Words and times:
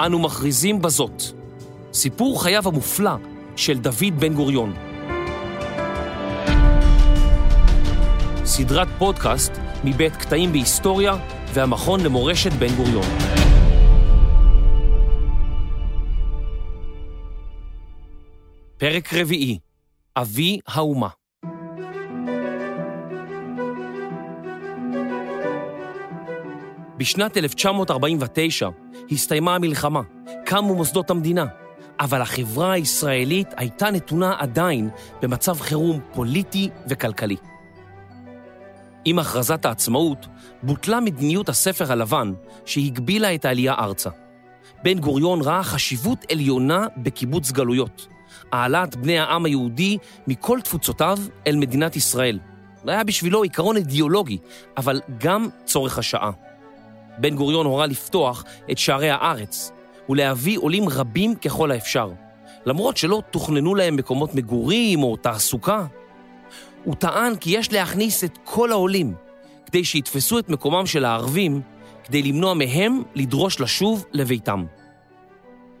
אנו 0.00 0.18
מכריזים 0.18 0.82
בזאת. 0.82 1.22
סיפור 1.92 2.42
חייו 2.42 2.68
המופלא 2.68 3.10
של 3.56 3.78
דוד 3.78 4.20
בן 4.20 4.34
גוריון. 4.34 4.74
סדרת 8.44 8.88
פודקאסט 8.98 9.52
מבית 9.84 10.16
קטעים 10.16 10.52
בהיסטוריה 10.52 11.16
והמכון 11.54 12.00
למורשת 12.00 12.52
בן 12.52 12.76
גוריון. 12.76 13.06
פרק 18.78 19.14
רביעי, 19.14 19.58
אבי 20.16 20.58
האומה. 20.66 21.08
בשנת 26.96 27.36
1949 27.36 28.68
הסתיימה 29.10 29.54
המלחמה, 29.54 30.00
קמו 30.44 30.74
מוסדות 30.74 31.10
המדינה, 31.10 31.46
אבל 32.00 32.22
החברה 32.22 32.72
הישראלית 32.72 33.48
הייתה 33.56 33.90
נתונה 33.90 34.34
עדיין 34.38 34.90
במצב 35.22 35.60
חירום 35.60 36.00
פוליטי 36.12 36.70
וכלכלי. 36.88 37.36
עם 39.04 39.18
הכרזת 39.18 39.64
העצמאות 39.64 40.26
בוטלה 40.62 41.00
מדיניות 41.00 41.48
הספר 41.48 41.92
הלבן 41.92 42.32
שהגבילה 42.64 43.34
את 43.34 43.44
העלייה 43.44 43.74
ארצה. 43.74 44.10
בן 44.82 44.98
גוריון 44.98 45.40
ראה 45.40 45.62
חשיבות 45.62 46.24
עליונה 46.32 46.86
בקיבוץ 46.96 47.50
גלויות, 47.50 48.06
העלאת 48.52 48.96
בני 48.96 49.18
העם 49.18 49.44
היהודי 49.44 49.98
מכל 50.26 50.60
תפוצותיו 50.64 51.18
אל 51.46 51.56
מדינת 51.56 51.96
ישראל. 51.96 52.38
זה 52.84 52.90
היה 52.90 53.04
בשבילו 53.04 53.42
עיקרון 53.42 53.76
אידיאולוגי, 53.76 54.38
אבל 54.76 55.00
גם 55.18 55.48
צורך 55.64 55.98
השעה. 55.98 56.30
בן 57.18 57.36
גוריון 57.36 57.66
הורה 57.66 57.86
לפתוח 57.86 58.44
את 58.70 58.78
שערי 58.78 59.10
הארץ 59.10 59.72
ולהביא 60.08 60.58
עולים 60.58 60.88
רבים 60.88 61.34
ככל 61.34 61.70
האפשר, 61.70 62.10
למרות 62.66 62.96
שלא 62.96 63.22
תוכננו 63.30 63.74
להם 63.74 63.96
מקומות 63.96 64.34
מגורים 64.34 65.02
או 65.02 65.16
תעסוקה. 65.16 65.86
הוא 66.84 66.94
טען 66.94 67.36
כי 67.36 67.50
יש 67.50 67.72
להכניס 67.72 68.24
את 68.24 68.38
כל 68.44 68.72
העולים 68.72 69.14
כדי 69.66 69.84
שיתפסו 69.84 70.38
את 70.38 70.48
מקומם 70.48 70.86
של 70.86 71.04
הערבים, 71.04 71.60
כדי 72.04 72.22
למנוע 72.22 72.54
מהם 72.54 73.02
לדרוש 73.14 73.60
לשוב 73.60 74.04
לביתם. 74.12 74.64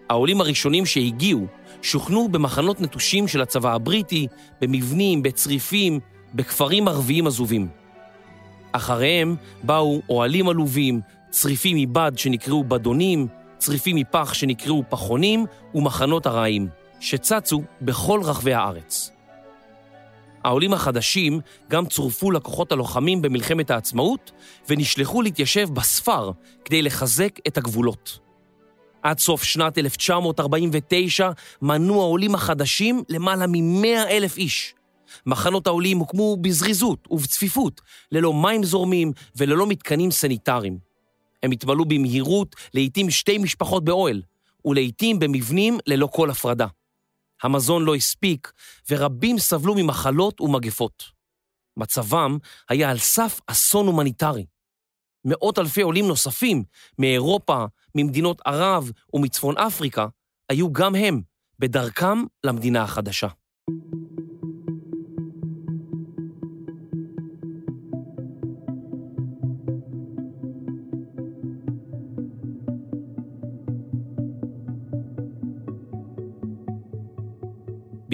העולים 0.08 0.40
הראשונים 0.40 0.86
שהגיעו 0.86 1.46
שוכנו 1.82 2.28
במחנות 2.28 2.80
נטושים 2.80 3.28
של 3.28 3.40
הצבא 3.40 3.74
הבריטי, 3.74 4.26
במבנים, 4.60 5.22
בצריפים, 5.22 6.00
בכפרים 6.34 6.88
ערביים 6.88 7.26
עזובים. 7.26 7.68
אחריהם 8.72 9.36
באו 9.62 10.02
אוהלים 10.08 10.48
עלובים, 10.48 11.00
צריפים 11.30 11.76
מבד 11.76 12.12
שנקראו 12.16 12.64
בדונים, 12.64 13.26
צריפים 13.58 13.96
מפח 13.96 14.34
שנקראו 14.34 14.82
פחונים 14.88 15.46
ומחנות 15.74 16.26
ארעיים, 16.26 16.68
שצצו 17.00 17.62
בכל 17.80 18.20
רחבי 18.24 18.54
הארץ. 18.54 19.10
העולים 20.44 20.72
החדשים 20.72 21.40
גם 21.68 21.86
צורפו 21.86 22.30
לכוחות 22.30 22.72
הלוחמים 22.72 23.22
במלחמת 23.22 23.70
העצמאות 23.70 24.32
ונשלחו 24.68 25.22
להתיישב 25.22 25.68
בספר 25.72 26.30
כדי 26.64 26.82
לחזק 26.82 27.38
את 27.48 27.58
הגבולות. 27.58 28.18
עד 29.02 29.18
סוף 29.18 29.42
שנת 29.42 29.78
1949 29.78 31.30
מנו 31.62 32.00
העולים 32.00 32.34
החדשים 32.34 33.02
למעלה 33.08 33.46
מ-100 33.46 34.08
אלף 34.08 34.36
איש. 34.36 34.74
מחנות 35.26 35.66
העולים 35.66 35.98
הוקמו 35.98 36.36
בזריזות 36.40 37.08
ובצפיפות, 37.10 37.80
ללא 38.12 38.32
מים 38.32 38.64
זורמים 38.64 39.12
וללא 39.36 39.66
מתקנים 39.66 40.10
סניטריים. 40.10 40.85
הם 41.46 41.52
התמלאו 41.52 41.84
במהירות 41.84 42.56
לעתים 42.74 43.10
שתי 43.10 43.38
משפחות 43.38 43.84
באוהל, 43.84 44.22
ולעתים 44.64 45.18
במבנים 45.18 45.78
ללא 45.86 46.08
כל 46.12 46.30
הפרדה. 46.30 46.66
המזון 47.42 47.84
לא 47.84 47.94
הספיק, 47.94 48.52
ורבים 48.90 49.38
סבלו 49.38 49.74
ממחלות 49.74 50.40
ומגפות. 50.40 51.04
מצבם 51.76 52.38
היה 52.68 52.90
על 52.90 52.98
סף 52.98 53.40
אסון 53.46 53.86
הומניטרי. 53.86 54.46
מאות 55.24 55.58
אלפי 55.58 55.82
עולים 55.82 56.06
נוספים 56.06 56.64
מאירופה, 56.98 57.64
ממדינות 57.94 58.42
ערב 58.44 58.90
ומצפון 59.14 59.58
אפריקה, 59.58 60.06
היו 60.48 60.72
גם 60.72 60.94
הם 60.94 61.22
בדרכם 61.58 62.24
למדינה 62.44 62.82
החדשה. 62.82 63.28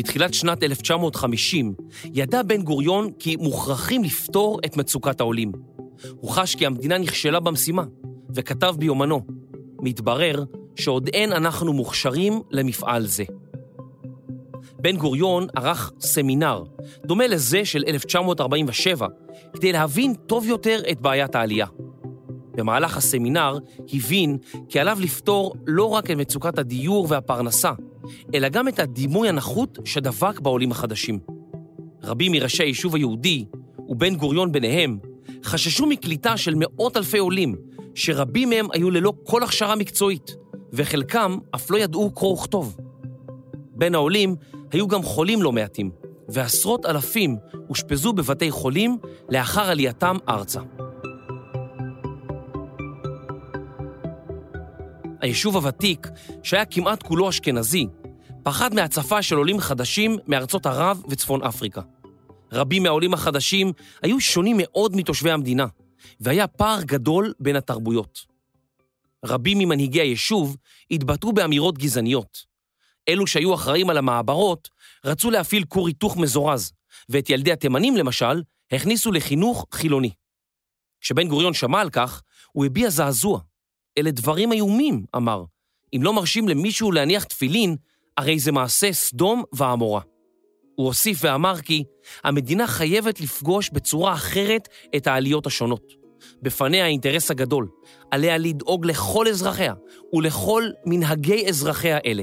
בתחילת 0.02 0.34
שנת 0.34 0.62
1950 0.62 1.74
ידע 2.04 2.42
בן 2.42 2.62
גוריון 2.62 3.10
כי 3.18 3.36
מוכרחים 3.36 4.04
לפתור 4.04 4.60
את 4.66 4.76
מצוקת 4.76 5.20
העולים. 5.20 5.52
הוא 6.20 6.30
חש 6.30 6.54
כי 6.54 6.66
המדינה 6.66 6.98
נכשלה 6.98 7.40
במשימה, 7.40 7.84
וכתב 8.34 8.74
ביומנו, 8.78 9.20
מתברר 9.82 10.44
שעוד 10.76 11.08
אין 11.08 11.32
אנחנו 11.32 11.72
מוכשרים 11.72 12.40
למפעל 12.50 13.06
זה. 13.06 13.24
בן 14.78 14.96
גוריון 14.96 15.46
ערך 15.56 15.92
סמינר, 16.00 16.64
דומה 17.06 17.26
לזה 17.26 17.64
של 17.64 17.82
1947, 17.86 19.06
כדי 19.52 19.72
להבין 19.72 20.14
טוב 20.14 20.46
יותר 20.46 20.80
את 20.90 21.00
בעיית 21.00 21.34
העלייה. 21.34 21.66
במהלך 22.56 22.96
הסמינר 22.96 23.58
הבין 23.92 24.38
כי 24.68 24.80
עליו 24.80 24.98
לפתור 25.00 25.54
לא 25.66 25.84
רק 25.84 26.10
את 26.10 26.16
מצוקת 26.16 26.58
הדיור 26.58 27.06
והפרנסה, 27.10 27.72
אלא 28.34 28.48
גם 28.48 28.68
את 28.68 28.78
הדימוי 28.78 29.28
הנחות 29.28 29.78
שדבק 29.84 30.40
בעולים 30.40 30.70
החדשים. 30.70 31.18
רבים 32.02 32.32
מראשי 32.32 32.62
היישוב 32.62 32.94
היהודי, 32.94 33.44
ובן 33.88 34.14
גוריון 34.14 34.52
ביניהם, 34.52 34.98
חששו 35.44 35.86
מקליטה 35.86 36.36
של 36.36 36.54
מאות 36.56 36.96
אלפי 36.96 37.18
עולים, 37.18 37.54
שרבים 37.94 38.50
מהם 38.50 38.66
היו 38.72 38.90
ללא 38.90 39.12
כל 39.24 39.42
הכשרה 39.42 39.76
מקצועית, 39.76 40.36
וחלקם 40.72 41.38
אף 41.54 41.70
לא 41.70 41.78
ידעו 41.78 42.10
קרוא 42.10 42.32
וכתוב. 42.32 42.76
בין 43.74 43.94
העולים 43.94 44.36
היו 44.72 44.88
גם 44.88 45.02
חולים 45.02 45.42
לא 45.42 45.52
מעטים, 45.52 45.90
ועשרות 46.28 46.86
אלפים 46.86 47.36
אושפזו 47.68 48.12
בבתי 48.12 48.50
חולים 48.50 48.98
לאחר 49.28 49.70
עלייתם 49.70 50.16
ארצה. 50.28 50.60
היישוב 55.22 55.56
הוותיק, 55.56 56.08
שהיה 56.42 56.64
כמעט 56.64 57.02
כולו 57.02 57.28
אשכנזי, 57.28 57.86
פחד 58.42 58.74
מהצפה 58.74 59.22
של 59.22 59.36
עולים 59.36 59.60
חדשים 59.60 60.18
מארצות 60.26 60.66
ערב 60.66 61.02
וצפון 61.08 61.42
אפריקה. 61.42 61.80
רבים 62.52 62.82
מהעולים 62.82 63.14
החדשים 63.14 63.72
היו 64.02 64.20
שונים 64.20 64.56
מאוד 64.58 64.96
מתושבי 64.96 65.30
המדינה, 65.30 65.66
והיה 66.20 66.46
פער 66.46 66.82
גדול 66.82 67.32
בין 67.40 67.56
התרבויות. 67.56 68.26
רבים 69.24 69.58
ממנהיגי 69.58 70.00
היישוב 70.00 70.56
התבטאו 70.90 71.32
באמירות 71.32 71.78
גזעניות. 71.78 72.44
אלו 73.08 73.26
שהיו 73.26 73.54
אחראים 73.54 73.90
על 73.90 73.98
המעברות 73.98 74.68
רצו 75.04 75.30
להפעיל 75.30 75.64
כור 75.64 75.86
היתוך 75.86 76.16
מזורז, 76.16 76.72
ואת 77.08 77.30
ילדי 77.30 77.52
התימנים, 77.52 77.96
למשל, 77.96 78.42
הכניסו 78.72 79.12
לחינוך 79.12 79.66
חילוני. 79.72 80.10
כשבן 81.00 81.28
גוריון 81.28 81.54
שמע 81.54 81.80
על 81.80 81.90
כך, 81.90 82.22
הוא 82.52 82.64
הביע 82.64 82.90
זעזוע. 82.90 83.40
אלה 83.98 84.10
דברים 84.10 84.52
איומים, 84.52 85.04
אמר. 85.16 85.44
אם 85.96 86.02
לא 86.02 86.12
מרשים 86.12 86.48
למישהו 86.48 86.92
להניח 86.92 87.24
תפילין, 87.24 87.76
הרי 88.16 88.38
זה 88.38 88.52
מעשה 88.52 88.92
סדום 88.92 89.42
ועמורה. 89.52 90.00
הוא 90.74 90.86
הוסיף 90.86 91.18
ואמר 91.22 91.56
כי 91.58 91.84
המדינה 92.24 92.66
חייבת 92.66 93.20
לפגוש 93.20 93.70
בצורה 93.72 94.12
אחרת 94.12 94.68
את 94.96 95.06
העליות 95.06 95.46
השונות. 95.46 95.92
בפניה 96.42 96.84
האינטרס 96.84 97.30
הגדול, 97.30 97.68
עליה 98.10 98.38
לדאוג 98.38 98.86
לכל 98.86 99.28
אזרחיה 99.28 99.74
ולכל 100.12 100.70
מנהגי 100.86 101.48
אזרחיה 101.48 101.98
אלה. 102.06 102.22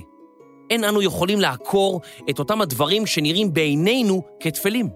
אין 0.69 0.83
אנו 0.83 1.01
יכולים 1.01 1.39
לעקור 1.39 2.01
את 2.29 2.39
אותם 2.39 2.61
הדברים 2.61 3.05
שנראים 3.05 3.53
בעינינו 3.53 4.21
כתפלים. 4.39 4.89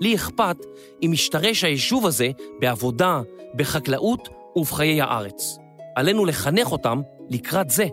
לי 0.00 0.14
אכפת 0.14 0.56
אם 1.02 1.12
ישתרש 1.12 1.64
היישוב 1.64 2.06
הזה 2.06 2.30
בעבודה, 2.60 3.22
בחקלאות 3.54 4.28
ובחיי 4.56 5.00
הארץ. 5.00 5.58
עלינו 5.98 6.26
לחנך 6.26 6.72
אותם 6.72 7.00
לקראת 7.30 7.70
זה. 7.70 7.86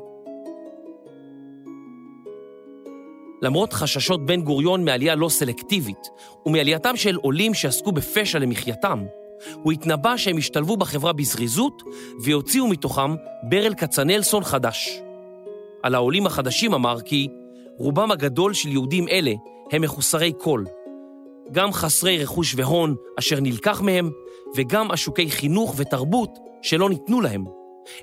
למרות 3.42 3.74
חששות 3.74 4.26
בן 4.26 4.42
גוריון 4.42 4.86
מעלייה 4.86 5.16
לא 5.16 5.30
סלקטיבית 5.30 6.10
ומעלייתם 6.46 6.96
של 6.96 7.16
עולים 7.16 7.54
שעסקו 7.54 7.92
בפשע 7.92 8.40
למחייתם, 8.40 9.06
הוא 9.54 9.72
התנבא 9.72 10.18
שהם 10.18 10.38
ישתלבו 10.38 10.78
בחברה 10.78 11.14
בזריזות 11.14 11.84
ויוציאו 12.24 12.68
מתוכם 12.68 13.16
ברל 13.44 13.74
כצנלסון 13.74 14.44
חדש. 14.44 15.02
על 15.84 15.96
העולים 15.96 16.26
החדשים 16.26 16.74
אמר 16.74 17.02
כי 17.02 17.28
רובם 17.78 18.12
הגדול 18.12 18.54
של 18.54 18.70
יהודים 18.70 19.08
אלה 19.08 19.34
הם 19.72 19.82
מחוסרי 19.82 20.34
כל, 20.38 20.64
גם 21.52 21.74
חסרי 21.74 22.24
רכוש 22.24 22.56
והון 22.58 22.96
אשר 23.20 23.40
נלקח 23.40 23.82
מהם, 23.82 24.10
וגם 24.56 24.92
עשוקי 24.92 25.32
חינוך 25.32 25.74
ותרבות 25.78 26.40
שלא 26.62 26.90
ניתנו 26.90 27.22
להם, 27.22 27.46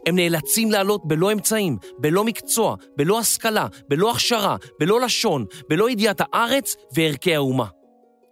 הם 0.07 0.17
נאלצים 0.17 0.71
לעלות 0.71 1.09
בלא 1.09 1.33
אמצעים, 1.33 1.79
בלא 1.99 2.25
מקצוע, 2.25 2.77
בלא 2.97 3.19
השכלה, 3.19 3.67
בלא 3.89 4.11
הכשרה, 4.11 4.57
בלא 4.81 5.01
לשון, 5.01 5.45
בלא 5.69 5.91
ידיעת 5.91 6.21
הארץ 6.21 6.77
וערכי 6.95 7.35
האומה. 7.35 7.67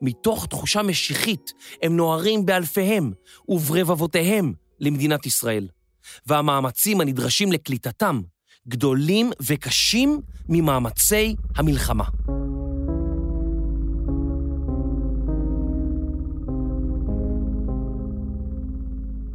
מתוך 0.02 0.46
תחושה 0.46 0.82
משיחית 0.82 1.52
הם 1.82 1.96
נוהרים 1.96 2.46
באלפיהם 2.46 3.12
וברבבותיהם 3.48 4.52
למדינת 4.80 5.26
ישראל, 5.26 5.68
והמאמצים 6.26 7.00
הנדרשים 7.00 7.52
לקליטתם 7.52 8.20
גדולים 8.68 9.30
וקשים 9.46 10.20
ממאמצי 10.48 11.36
המלחמה. 11.56 12.04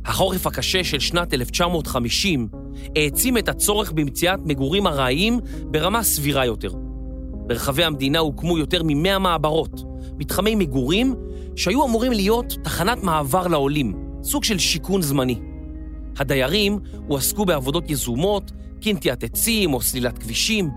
החורף 0.05 0.47
הקשה 0.47 0.83
של 0.83 0.99
שנת 0.99 1.33
1950 1.33 2.47
העצים 2.95 3.37
את 3.37 3.49
הצורך 3.49 3.91
במציאת 3.91 4.39
מגורים 4.45 4.87
ארעיים 4.87 5.39
ברמה 5.63 6.03
סבירה 6.03 6.45
יותר. 6.45 6.73
ברחבי 7.47 7.83
המדינה 7.83 8.19
הוקמו 8.19 8.57
יותר 8.57 8.83
מ-100 8.83 9.19
מעברות, 9.19 9.83
מתחמי 10.17 10.55
מגורים 10.55 11.15
שהיו 11.55 11.85
אמורים 11.85 12.11
להיות 12.11 12.57
תחנת 12.63 13.03
מעבר 13.03 13.47
לעולים, 13.47 13.93
סוג 14.23 14.43
של 14.43 14.57
שיכון 14.57 15.01
זמני. 15.01 15.39
הדיירים 16.17 16.79
הועסקו 17.07 17.45
בעבודות 17.45 17.89
יזומות, 17.89 18.51
קינטיית 18.81 19.23
עצים 19.23 19.73
או 19.73 19.81
סלילת 19.81 20.17
כבישים, 20.17 20.69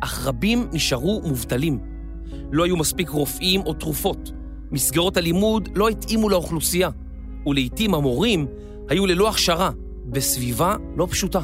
אך 0.00 0.26
רבים 0.26 0.66
נשארו 0.72 1.22
מובטלים. 1.24 1.78
לא 2.52 2.64
היו 2.64 2.76
מספיק 2.76 3.08
רופאים 3.08 3.60
או 3.60 3.72
תרופות, 3.72 4.32
מסגרות 4.70 5.16
הלימוד 5.16 5.68
לא 5.74 5.88
התאימו 5.88 6.28
לאוכלוסייה, 6.28 6.90
ולעיתים 7.46 7.94
המורים 7.94 8.46
היו 8.88 9.06
ללא 9.06 9.28
הכשרה, 9.28 9.70
בסביבה 10.04 10.76
לא 10.96 11.06
פשוטה. 11.10 11.40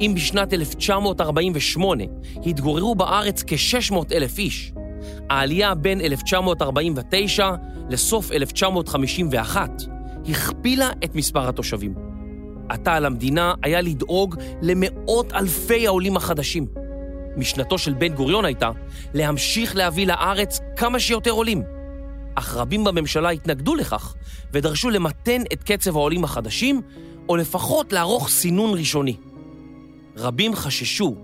אם 0.00 0.12
בשנת 0.16 0.52
1948 0.52 2.04
התגוררו 2.46 2.94
בארץ 2.94 3.42
כ-600 3.46 3.96
אלף 4.12 4.38
איש, 4.38 4.72
העלייה 5.30 5.74
בין 5.74 6.00
1949 6.00 7.50
לסוף 7.90 8.32
1951 8.32 9.82
הכפילה 10.28 10.90
את 11.04 11.14
מספר 11.14 11.48
התושבים. 11.48 11.94
עתה 12.68 12.94
על 12.94 13.04
המדינה 13.04 13.54
היה 13.62 13.80
לדאוג 13.80 14.36
למאות 14.62 15.32
אלפי 15.32 15.86
העולים 15.86 16.16
החדשים. 16.16 16.66
משנתו 17.36 17.78
של 17.78 17.92
בן 17.92 18.14
גוריון 18.14 18.44
הייתה 18.44 18.70
להמשיך 19.14 19.76
להביא 19.76 20.06
לארץ 20.06 20.60
כמה 20.76 21.00
שיותר 21.00 21.30
עולים. 21.30 21.77
אך 22.38 22.54
רבים 22.56 22.84
בממשלה 22.84 23.30
התנגדו 23.30 23.74
לכך 23.74 24.14
ודרשו 24.52 24.90
למתן 24.90 25.42
את 25.52 25.62
קצב 25.62 25.96
העולים 25.96 26.24
החדשים, 26.24 26.82
או 27.28 27.36
לפחות 27.36 27.92
לערוך 27.92 28.28
סינון 28.28 28.78
ראשוני. 28.78 29.16
רבים 30.16 30.54
חששו 30.54 31.14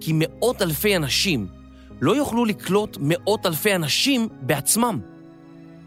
כי 0.00 0.12
מאות 0.14 0.62
אלפי 0.62 0.96
אנשים 0.96 1.46
לא 2.00 2.16
יוכלו 2.16 2.44
לקלוט 2.44 2.96
מאות 3.00 3.46
אלפי 3.46 3.74
אנשים 3.74 4.28
בעצמם. 4.40 5.00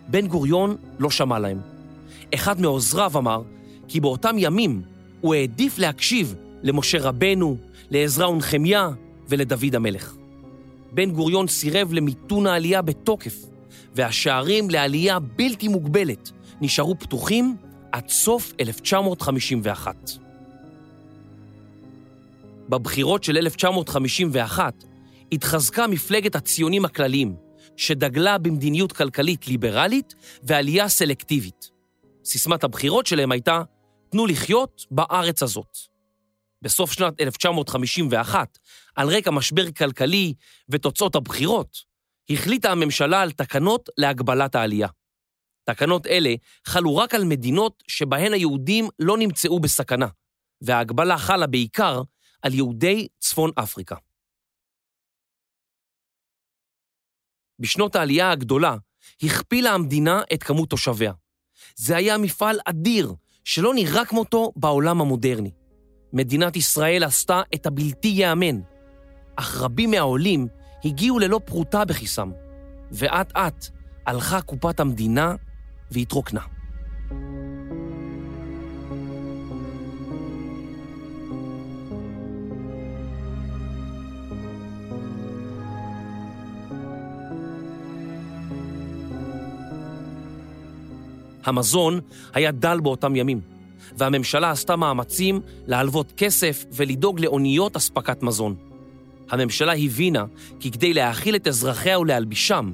בן 0.08 0.28
גוריון 0.28 0.76
לא 1.00 1.10
שמע 1.10 1.40
להם. 1.40 1.60
אחד 2.34 2.62
מעוזריו 2.62 3.12
אמר 3.16 3.42
כי 3.88 4.00
באותם 4.00 4.36
ימים 4.40 4.82
הוא 5.22 5.36
העדיף 5.36 5.78
להקשיב 5.78 6.36
למשה 6.64 7.02
רבנו, 7.02 7.58
לעזרא 7.92 8.28
ונחמיה 8.28 8.90
ולדוד 9.30 9.76
המלך. 9.76 10.16
בן 10.92 11.12
גוריון 11.12 11.48
סירב 11.48 11.94
למיתון 11.94 12.48
העלייה 12.48 12.82
בתוקף, 12.82 13.46
והשערים 13.96 14.70
לעלייה 14.70 15.20
בלתי 15.20 15.68
מוגבלת 15.68 16.32
נשארו 16.62 17.00
פתוחים 17.00 17.56
עד 17.92 18.10
סוף 18.10 18.54
1951. 18.60 19.96
בבחירות 22.70 23.24
של 23.24 23.38
1951 23.38 24.84
התחזקה 25.32 25.88
מפלגת 25.88 26.36
הציונים 26.36 26.86
הכלליים, 26.86 27.36
שדגלה 27.78 28.38
במדיניות 28.38 28.92
כלכלית 28.92 29.48
ליברלית 29.48 30.16
ועלייה 30.44 30.90
סלקטיבית. 30.90 31.72
סיסמת 32.26 32.64
הבחירות 32.64 33.06
שלהם 33.06 33.32
הייתה, 33.32 33.62
תנו 34.10 34.26
לחיות 34.26 34.86
בארץ 34.92 35.44
הזאת. 35.44 35.78
בסוף 36.62 36.92
שנת 36.92 37.22
1951, 37.22 38.58
על 38.96 39.10
רקע 39.10 39.32
משבר 39.32 39.72
כלכלי 39.72 40.34
ותוצאות 40.70 41.16
הבחירות, 41.16 41.95
החליטה 42.30 42.72
הממשלה 42.72 43.22
על 43.22 43.32
תקנות 43.32 43.90
להגבלת 43.98 44.56
העלייה. 44.56 44.88
תקנות 45.64 46.08
אלה 46.08 46.36
חלו 46.66 46.98
רק 46.98 47.16
על 47.16 47.24
מדינות 47.24 47.84
שבהן 47.88 48.34
היהודים 48.34 48.88
לא 49.00 49.18
נמצאו 49.18 49.60
בסכנה, 49.60 50.08
וההגבלה 50.62 51.18
חלה 51.18 51.48
בעיקר 51.48 52.02
על 52.42 52.54
יהודי 52.54 53.08
צפון 53.20 53.52
אפריקה. 53.56 53.96
בשנות 57.60 57.96
העלייה 57.96 58.32
הגדולה 58.32 58.76
הכפילה 59.24 59.72
המדינה 59.72 60.22
את 60.34 60.44
כמות 60.44 60.70
תושביה. 60.70 61.14
זה 61.76 61.96
היה 61.96 62.18
מפעל 62.18 62.60
אדיר 62.66 63.14
שלא 63.44 63.74
נראה 63.74 64.06
כמותו 64.06 64.52
בעולם 64.56 65.02
המודרני. 65.02 65.52
מדינת 66.14 66.56
ישראל 66.56 67.04
עשתה 67.04 67.42
את 67.56 67.66
הבלתי 67.66 68.08
ייאמן, 68.08 68.62
אך 69.36 69.62
רבים 69.62 69.92
מהעולים 69.92 70.48
הגיעו 70.86 71.20
ללא 71.20 71.40
פרוטה 71.46 71.86
בכיסם, 71.86 72.32
ואט-אט 72.92 73.66
הלכה 74.06 74.42
קופת 74.42 74.80
המדינה 74.80 75.36
והתרוקנה. 75.92 76.42
המזון 91.44 92.00
היה 92.34 92.52
דל 92.52 92.80
באותם 92.80 93.16
ימים, 93.16 93.42
והממשלה 93.98 94.52
עשתה 94.52 94.76
מאמצים 94.76 95.42
להלוות 95.68 96.14
כסף 96.18 96.66
ולדאוג 96.72 97.20
לאוניות 97.20 97.76
אספקת 97.76 98.24
מזון. 98.24 98.75
הממשלה 99.30 99.74
הבינה 99.74 100.26
כי 100.60 100.72
כדי 100.72 100.94
להאכיל 100.94 101.36
את 101.36 101.48
אזרחיה 101.48 102.00
ולהלבישם, 102.00 102.74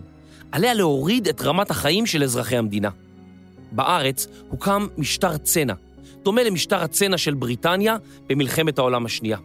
עליה 0.52 0.74
להוריד 0.74 1.28
את 1.28 1.42
רמת 1.42 1.72
החיים 1.72 2.06
של 2.06 2.24
אזרחי 2.24 2.58
המדינה. 2.58 2.90
בארץ 3.72 4.28
הוקם 4.50 4.88
משטר 4.98 5.38
צנע, 5.38 5.74
דומה 6.24 6.44
למשטר 6.44 6.84
הצנע 6.84 7.18
של 7.18 7.34
בריטניה 7.34 7.98
במלחמת 8.28 8.80
העולם 8.80 9.06
השנייה. 9.06 9.38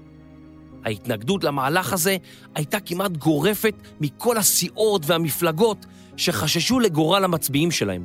ההתנגדות 0.84 1.44
למהלך 1.44 1.92
הזה 1.92 2.16
הייתה 2.54 2.80
כמעט 2.80 3.10
גורפת 3.10 3.74
מכל 4.00 4.36
הסיעות 4.36 5.02
והמפלגות 5.06 5.86
שחששו 6.16 6.80
לגורל 6.80 7.24
המצביעים 7.24 7.70
שלהם. 7.70 8.04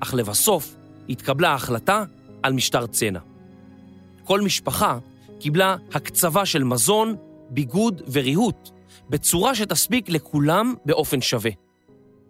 אך 0.00 0.14
לבסוף 0.14 0.74
התקבלה 1.08 1.48
ההחלטה 1.50 2.04
על 2.42 2.52
משטר 2.52 2.86
צנע. 2.86 3.18
כל 4.24 4.40
משפחה 4.40 4.98
קיבלה 5.40 5.76
הקצבה 5.94 6.46
של 6.46 6.64
מזון, 6.64 7.16
ביגוד 7.52 8.02
וריהוט 8.12 8.70
בצורה 9.10 9.54
שתספיק 9.54 10.08
לכולם 10.08 10.74
באופן 10.84 11.20
שווה. 11.20 11.50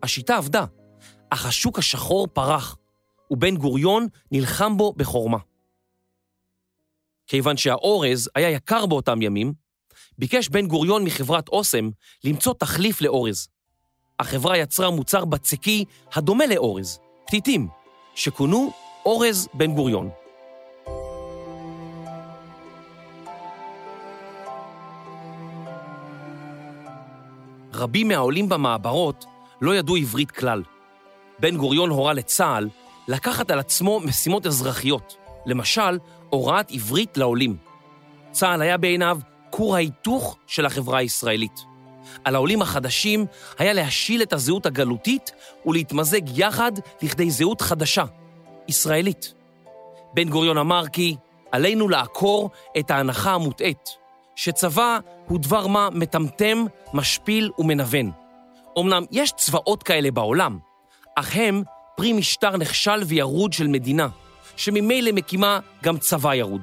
השיטה 0.02 0.36
עבדה, 0.36 0.64
אך 1.30 1.46
השוק 1.46 1.78
השחור 1.78 2.26
פרח, 2.26 2.76
ובן 3.30 3.56
גוריון 3.56 4.06
נלחם 4.32 4.76
בו 4.76 4.92
בחורמה. 4.96 5.38
כיוון 7.26 7.56
שהאורז 7.56 8.30
היה 8.34 8.50
יקר 8.50 8.86
באותם 8.86 9.22
ימים, 9.22 9.52
ביקש 10.18 10.48
בן 10.48 10.66
גוריון 10.66 11.04
מחברת 11.04 11.48
אוסם 11.48 11.90
למצוא 12.24 12.54
תחליף 12.54 13.00
לאורז. 13.00 13.48
החברה 14.18 14.58
יצרה 14.58 14.90
מוצר 14.90 15.24
בצקי 15.24 15.84
הדומה 16.14 16.46
לאורז, 16.46 16.98
פתיתים, 17.26 17.68
שכונו 18.14 18.72
אורז 19.04 19.48
בן 19.54 19.74
גוריון. 19.74 20.21
רבים 27.82 28.08
מהעולים 28.08 28.48
במעברות 28.48 29.24
לא 29.60 29.74
ידעו 29.74 29.96
עברית 29.96 30.30
כלל. 30.30 30.62
בן 31.38 31.56
גוריון 31.56 31.90
הורה 31.90 32.12
לצה"ל 32.12 32.68
לקחת 33.08 33.50
על 33.50 33.58
עצמו 33.58 34.00
משימות 34.00 34.46
אזרחיות, 34.46 35.16
למשל, 35.46 35.98
הוראת 36.30 36.70
עברית 36.70 37.16
לעולים. 37.16 37.56
צה"ל 38.30 38.62
היה 38.62 38.76
בעיניו 38.76 39.18
כור 39.50 39.76
ההיתוך 39.76 40.36
של 40.46 40.66
החברה 40.66 40.98
הישראלית. 40.98 41.64
על 42.24 42.34
העולים 42.34 42.62
החדשים 42.62 43.26
היה 43.58 43.72
להשיל 43.72 44.22
את 44.22 44.32
הזהות 44.32 44.66
הגלותית 44.66 45.32
ולהתמזג 45.66 46.38
יחד 46.38 46.72
לכדי 47.02 47.30
זהות 47.30 47.60
חדשה, 47.60 48.04
ישראלית. 48.68 49.34
בן 50.14 50.28
גוריון 50.28 50.58
אמר 50.58 50.88
כי 50.88 51.16
עלינו 51.52 51.88
לעקור 51.88 52.50
את 52.78 52.90
ההנחה 52.90 53.34
המוטעית, 53.34 54.01
שצבא 54.36 54.98
הוא 55.26 55.38
דבר 55.38 55.66
מה 55.66 55.88
מטמטם, 55.92 56.64
משפיל 56.92 57.50
ומנוון. 57.58 58.10
אמנם 58.78 59.04
יש 59.10 59.32
צבאות 59.36 59.82
כאלה 59.82 60.10
בעולם, 60.10 60.58
אך 61.16 61.36
הם 61.36 61.62
פרי 61.96 62.12
משטר 62.12 62.56
נכשל 62.56 63.02
וירוד 63.06 63.52
של 63.52 63.66
מדינה, 63.66 64.08
שממילא 64.56 65.12
מקימה 65.12 65.58
גם 65.82 65.98
צבא 65.98 66.34
ירוד. 66.34 66.62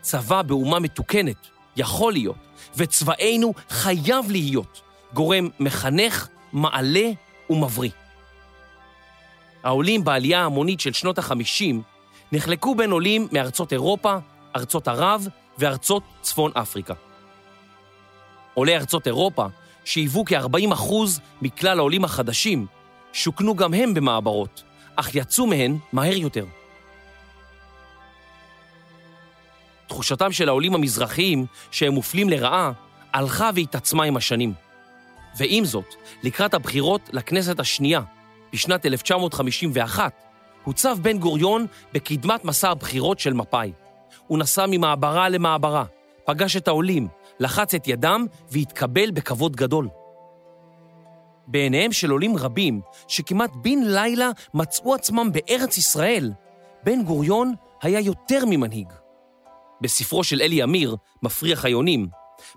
צבא 0.00 0.42
באומה 0.42 0.78
מתוקנת 0.78 1.46
יכול 1.76 2.12
להיות, 2.12 2.36
וצבאנו 2.76 3.54
חייב 3.68 4.30
להיות, 4.30 4.80
גורם 5.14 5.48
מחנך, 5.60 6.28
מעלה 6.52 7.10
ומבריא. 7.50 7.90
העולים 9.64 10.04
בעלייה 10.04 10.40
ההמונית 10.40 10.80
של 10.80 10.92
שנות 10.92 11.18
ה-50 11.18 11.74
נחלקו 12.32 12.74
בין 12.74 12.90
עולים 12.90 13.28
מארצות 13.32 13.72
אירופה, 13.72 14.16
ארצות 14.56 14.88
ערב 14.88 15.28
וארצות 15.58 16.02
צפון 16.20 16.52
אפריקה. 16.54 16.94
עולי 18.54 18.76
ארצות 18.76 19.06
אירופה, 19.06 19.46
שהיוו 19.84 20.24
כ-40% 20.24 20.92
מכלל 21.42 21.78
העולים 21.78 22.04
החדשים, 22.04 22.66
שוכנו 23.12 23.56
גם 23.56 23.74
הם 23.74 23.94
במעברות, 23.94 24.62
אך 24.96 25.14
יצאו 25.14 25.46
מהן 25.46 25.76
מהר 25.92 26.16
יותר. 26.16 26.44
תחושתם 29.86 30.32
של 30.32 30.48
העולים 30.48 30.74
המזרחיים 30.74 31.46
שהם 31.70 31.92
מופלים 31.92 32.28
לרעה 32.28 32.72
הלכה 33.12 33.50
והתעצמה 33.54 34.04
עם 34.04 34.16
השנים. 34.16 34.52
ועם 35.36 35.64
זאת, 35.64 35.94
לקראת 36.22 36.54
הבחירות 36.54 37.10
לכנסת 37.12 37.60
השנייה, 37.60 38.00
בשנת 38.52 38.86
1951, 38.86 40.12
הוצב 40.64 40.96
בן 41.02 41.18
גוריון 41.18 41.66
בקדמת 41.92 42.44
מסע 42.44 42.70
הבחירות 42.70 43.18
של 43.18 43.32
מפא"י. 43.32 43.72
הוא 44.26 44.38
נסע 44.38 44.66
ממעברה 44.68 45.28
למעברה, 45.28 45.84
פגש 46.24 46.56
את 46.56 46.68
העולים, 46.68 47.08
לחץ 47.40 47.74
את 47.74 47.88
ידם 47.88 48.26
והתקבל 48.50 49.10
בכבוד 49.10 49.56
גדול. 49.56 49.88
בעיניהם 51.46 51.92
של 51.92 52.10
עולים 52.10 52.36
רבים, 52.36 52.80
שכמעט 53.08 53.50
בן 53.56 53.78
לילה 53.84 54.30
מצאו 54.54 54.94
עצמם 54.94 55.30
בארץ 55.32 55.78
ישראל, 55.78 56.32
בן 56.84 57.04
גוריון 57.04 57.54
היה 57.82 58.00
יותר 58.00 58.44
ממנהיג. 58.46 58.88
בספרו 59.80 60.24
של 60.24 60.40
אלי 60.40 60.64
אמיר, 60.64 60.96
מפריח 61.22 61.64
היונים, 61.64 62.08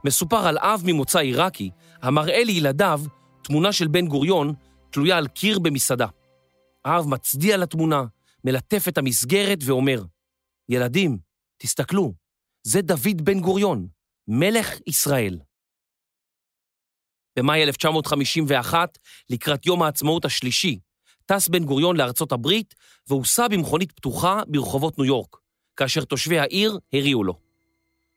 מסופר 0.04 0.48
על 0.48 0.58
אב 0.58 0.82
ממוצא 0.86 1.20
עיראקי, 1.20 1.70
המראה 2.02 2.44
לילדיו 2.44 3.02
תמונה 3.44 3.72
של 3.72 3.88
בן 3.88 4.08
גוריון 4.08 4.54
תלויה 4.90 5.18
על 5.18 5.28
קיר 5.28 5.60
במסעדה. 5.60 6.08
האב 6.86 7.08
מצדיע 7.08 7.58
לתמונה, 7.58 8.04
מלטף 8.44 8.88
את 8.88 8.98
המסגרת 8.98 9.60
ואומר, 9.66 10.04
ילדים, 10.70 11.18
תסתכלו, 11.58 12.14
זה 12.64 12.82
דוד 12.82 13.22
בן 13.24 13.40
גוריון, 13.40 13.88
מלך 14.28 14.70
ישראל. 14.88 15.40
במאי 17.38 17.64
1951, 17.64 18.98
לקראת 19.30 19.66
יום 19.66 19.84
העצמאות 19.84 20.26
השלישי, 20.26 20.80
טס 21.26 21.48
בן 21.48 21.64
גוריון 21.64 21.98
לארצות 21.98 22.32
הברית 22.32 22.76
והוסע 23.08 23.48
במכונית 23.48 23.92
פתוחה 23.92 24.42
ברחובות 24.48 24.98
ניו 24.98 25.06
יורק, 25.06 25.38
כאשר 25.76 26.04
תושבי 26.04 26.40
העיר 26.40 26.80
הריעו 26.94 27.24
לו. 27.24 27.40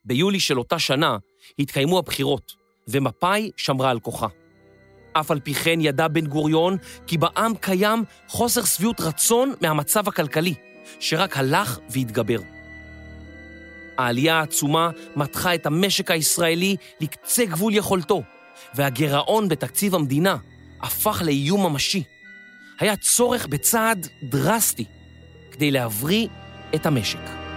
ביולי 0.05 0.41
של 0.41 0.59
אותה 0.59 0.79
שנה 0.79 1.17
התקיימו 1.59 1.99
הבחירות, 1.99 2.53
ומפא"י 2.89 3.51
שמרה 3.57 3.91
על 3.91 4.01
כוחה. 4.01 4.27
אף 5.13 5.31
על 5.31 5.41
פי 5.41 5.55
כן 5.55 5.81
ידע 5.81 6.09
בן 6.09 6.27
גוריון 6.27 6.77
כי 7.07 7.19
בעם 7.19 7.57
קיים 7.57 8.05
חוסר 8.29 8.65
שביעות 8.65 9.01
רצון 9.01 9.55
מהמצב 9.61 10.09
הכלכלי, 10.09 10.55
שרק 11.01 11.37
הלך 11.37 11.79
והתגבר. 11.91 12.58
העלייה 13.99 14.39
העצומה 14.39 14.91
מתחה 15.17 15.55
את 15.55 15.67
המשק 15.67 16.11
הישראלי 16.11 16.77
לקצה 17.01 17.45
גבול 17.45 17.75
יכולתו, 17.75 18.23
והגירעון 18.75 19.49
בתקציב 19.49 19.95
המדינה 19.95 20.37
הפך 20.81 21.23
לאיום 21.25 21.67
ממשי. 21.67 22.03
היה 22.81 22.97
צורך 22.97 23.47
בצעד 23.47 24.09
דרסטי 24.23 24.85
כדי 25.53 25.71
להבריא 25.71 26.29
את 26.75 26.87
המשק. 26.87 27.48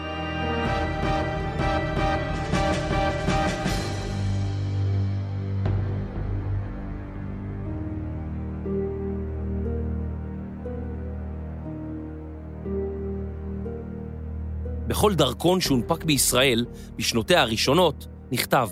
בכל 15.02 15.16
דרכון 15.16 15.62
שהונפק 15.62 16.04
בישראל 16.04 16.66
בשנותיה 16.96 17.42
הראשונות 17.42 18.08
נכתב, 18.32 18.70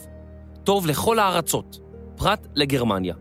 טוב 0.63 0.87
לכל 0.87 1.19
הארצות, 1.19 1.79
פרט 2.17 2.47
לגרמניה. 2.55 3.15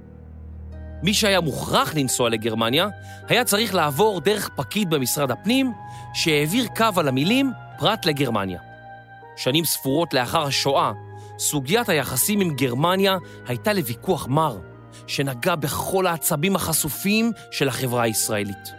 מי 1.02 1.14
שהיה 1.14 1.40
מוכרח 1.40 1.94
לנסוע 1.94 2.28
לגרמניה, 2.28 2.88
היה 3.28 3.44
צריך 3.44 3.74
לעבור 3.74 4.20
דרך 4.20 4.48
פקיד 4.56 4.90
במשרד 4.90 5.30
הפנים, 5.30 5.72
שהעביר 6.14 6.66
קו 6.76 6.84
על 6.96 7.08
המילים 7.08 7.50
פרט 7.78 8.06
לגרמניה. 8.06 8.60
שנים 9.36 9.64
ספורות 9.64 10.14
לאחר 10.14 10.42
השואה, 10.42 10.92
סוגיית 11.38 11.88
היחסים 11.88 12.40
עם 12.40 12.54
גרמניה 12.56 13.16
הייתה 13.46 13.72
לוויכוח 13.72 14.26
מר, 14.26 14.58
שנגע 15.06 15.54
בכל 15.54 16.06
העצבים 16.06 16.56
החשופים 16.56 17.32
של 17.50 17.68
החברה 17.68 18.02
הישראלית. 18.02 18.72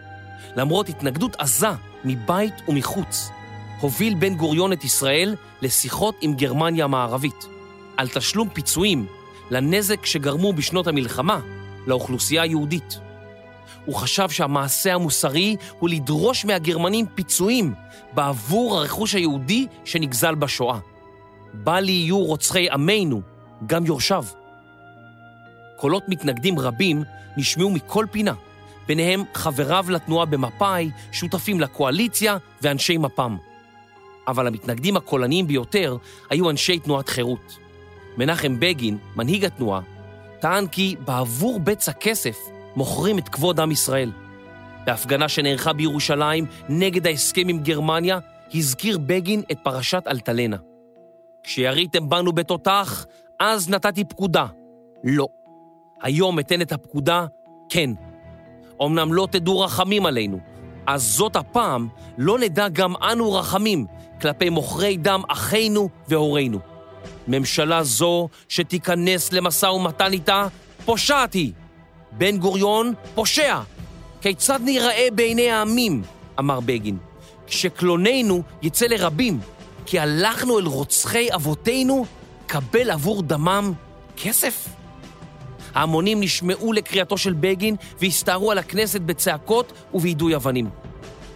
למרות 0.56 0.90
התנגדות 0.90 1.36
עזה 1.40 1.72
מבית 2.06 2.54
ומחוץ, 2.68 3.30
הוביל 3.80 4.14
בן 4.14 4.36
גוריון 4.36 4.74
את 4.74 4.84
ישראל 4.84 5.36
לשיחות 5.62 6.16
עם 6.22 6.34
גרמניה 6.34 6.86
המערבית, 6.86 7.48
על 7.98 8.08
תשלום 8.08 8.50
פיצויים 8.50 9.06
לנזק 9.52 10.06
שגרמו 10.06 10.54
בשנות 10.54 10.88
המלחמה 10.88 11.40
לאוכלוסייה 11.88 12.42
היהודית. 12.42 13.00
הוא 13.86 13.96
חשב 13.96 14.30
שהמעשה 14.30 14.94
המוסרי 14.94 15.56
הוא 15.80 15.90
לדרוש 15.90 16.46
מהגרמנים 16.46 17.06
פיצויים 17.16 17.74
בעבור 18.14 18.78
הרכוש 18.78 19.16
היהודי 19.16 19.68
שנגזל 19.86 20.36
בשואה. 20.36 20.80
בל 21.54 21.90
יהיו 21.90 22.24
רוצחי 22.24 22.70
עמנו, 22.70 23.22
גם 23.68 23.86
יורשיו. 23.86 24.26
קולות 25.78 26.04
מתנגדים 26.08 26.60
רבים 26.60 27.04
נשמעו 27.38 27.70
מכל 27.70 28.06
פינה, 28.12 28.34
ביניהם 28.88 29.24
חבריו 29.34 29.86
לתנועה 29.90 30.26
במפא"י, 30.26 30.92
שותפים 31.12 31.60
לקואליציה 31.60 32.38
ואנשי 32.62 32.98
מפ"ם. 32.98 33.49
אבל 34.30 34.48
המתנגדים 34.48 34.98
הקולניים 34.98 35.48
ביותר 35.48 35.98
היו 36.30 36.50
אנשי 36.50 36.80
תנועת 36.80 37.10
חירות. 37.10 37.58
מנחם 38.18 38.60
בגין, 38.60 38.98
מנהיג 39.16 39.46
התנועה, 39.46 39.82
טען 40.40 40.68
כי 40.68 40.96
בעבור 41.06 41.60
בצע 41.60 41.92
כסף 41.92 42.38
מוכרים 42.76 43.18
את 43.18 43.30
כבוד 43.30 43.60
עם 43.60 43.72
ישראל. 43.72 44.12
בהפגנה 44.86 45.30
שנערכה 45.30 45.74
בירושלים 45.74 46.46
נגד 46.70 47.08
ההסכם 47.08 47.48
עם 47.48 47.60
גרמניה, 47.60 48.20
הזכיר 48.54 48.98
בגין 48.98 49.42
את 49.52 49.58
פרשת 49.64 50.04
אלטלנה. 50.08 50.58
כשיריתם 51.44 52.10
בנו 52.10 52.32
בתותח, 52.32 53.06
אז 53.40 53.70
נתתי 53.70 54.04
פקודה. 54.04 54.46
לא. 55.04 55.28
היום 56.02 56.40
אתן 56.40 56.62
את 56.62 56.72
הפקודה, 56.72 57.26
כן. 57.70 57.90
אמנם 58.82 59.14
לא 59.14 59.28
תדעו 59.32 59.60
רחמים 59.60 60.06
עלינו, 60.06 60.40
אז 60.88 61.04
זאת 61.04 61.36
הפעם 61.36 61.88
לא 62.18 62.40
נדע 62.40 62.68
גם 62.70 62.94
אנו 63.12 63.34
רחמים 63.34 63.86
כלפי 64.22 64.50
מוכרי 64.50 64.98
דם 64.98 65.22
אחינו 65.28 65.90
והורינו. 66.08 66.60
ממשלה 67.28 67.84
זו 67.84 68.30
שתיכנס 68.50 69.34
למשא 69.34 69.66
ומתן 69.66 70.14
איתה, 70.14 70.48
פושעת 70.86 71.34
היא. 71.34 71.52
בן 72.12 72.38
גוריון 72.38 72.94
פושע. 73.16 73.60
כיצד 74.22 74.60
ניראה 74.64 75.08
בעיני 75.16 75.52
העמים, 75.52 76.02
אמר 76.40 76.60
בגין, 76.60 76.98
כשקלוננו 77.48 78.44
יצא 78.62 78.86
לרבים, 78.86 79.40
כי 79.86 80.00
הלכנו 80.00 80.60
אל 80.60 80.66
רוצחי 80.66 81.28
אבותינו, 81.36 82.06
קבל 82.48 82.92
עבור 82.92 83.24
דמם 83.24 83.74
כסף? 84.18 84.68
ההמונים 85.76 86.20
נשמעו 86.20 86.74
לקריאתו 86.74 87.18
של 87.18 87.34
בגין 87.34 87.76
והסתערו 88.00 88.52
על 88.52 88.58
הכנסת 88.58 89.02
בצעקות 89.02 89.74
וביידוי 89.94 90.36
אבנים. 90.36 90.70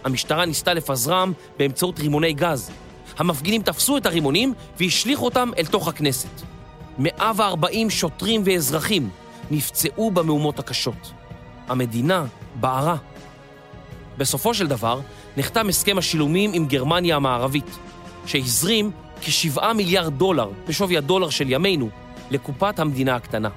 המשטרה 0.04 0.44
ניסתה 0.44 0.74
לפזרם 0.74 1.32
באמצעות 1.58 1.98
רימוני 1.98 2.32
גז. 2.32 2.70
המפגינים 3.18 3.62
תפסו 3.62 3.96
את 3.96 4.06
הרימונים 4.06 4.54
והשליכו 4.80 5.24
אותם 5.24 5.50
אל 5.58 5.66
תוך 5.66 5.88
הכנסת. 5.88 6.42
140 6.98 7.90
שוטרים 7.90 8.42
ואזרחים 8.44 9.10
נפצעו 9.50 10.10
במהומות 10.10 10.58
הקשות. 10.58 11.12
המדינה 11.68 12.24
בערה. 12.60 12.96
בסופו 14.18 14.54
של 14.54 14.66
דבר 14.66 15.00
נחתם 15.36 15.68
הסכם 15.68 15.98
השילומים 15.98 16.52
עם 16.54 16.66
גרמניה 16.66 17.16
המערבית, 17.16 17.78
שהזרים 18.26 18.90
כ-7 19.20 19.72
מיליארד 19.72 20.18
דולר 20.18 20.50
בשווי 20.68 20.96
הדולר 20.96 21.30
של 21.30 21.50
ימינו 21.50 21.88
לקופת 22.30 22.78
המדינה 22.78 23.14
הקטנה. 23.16 23.48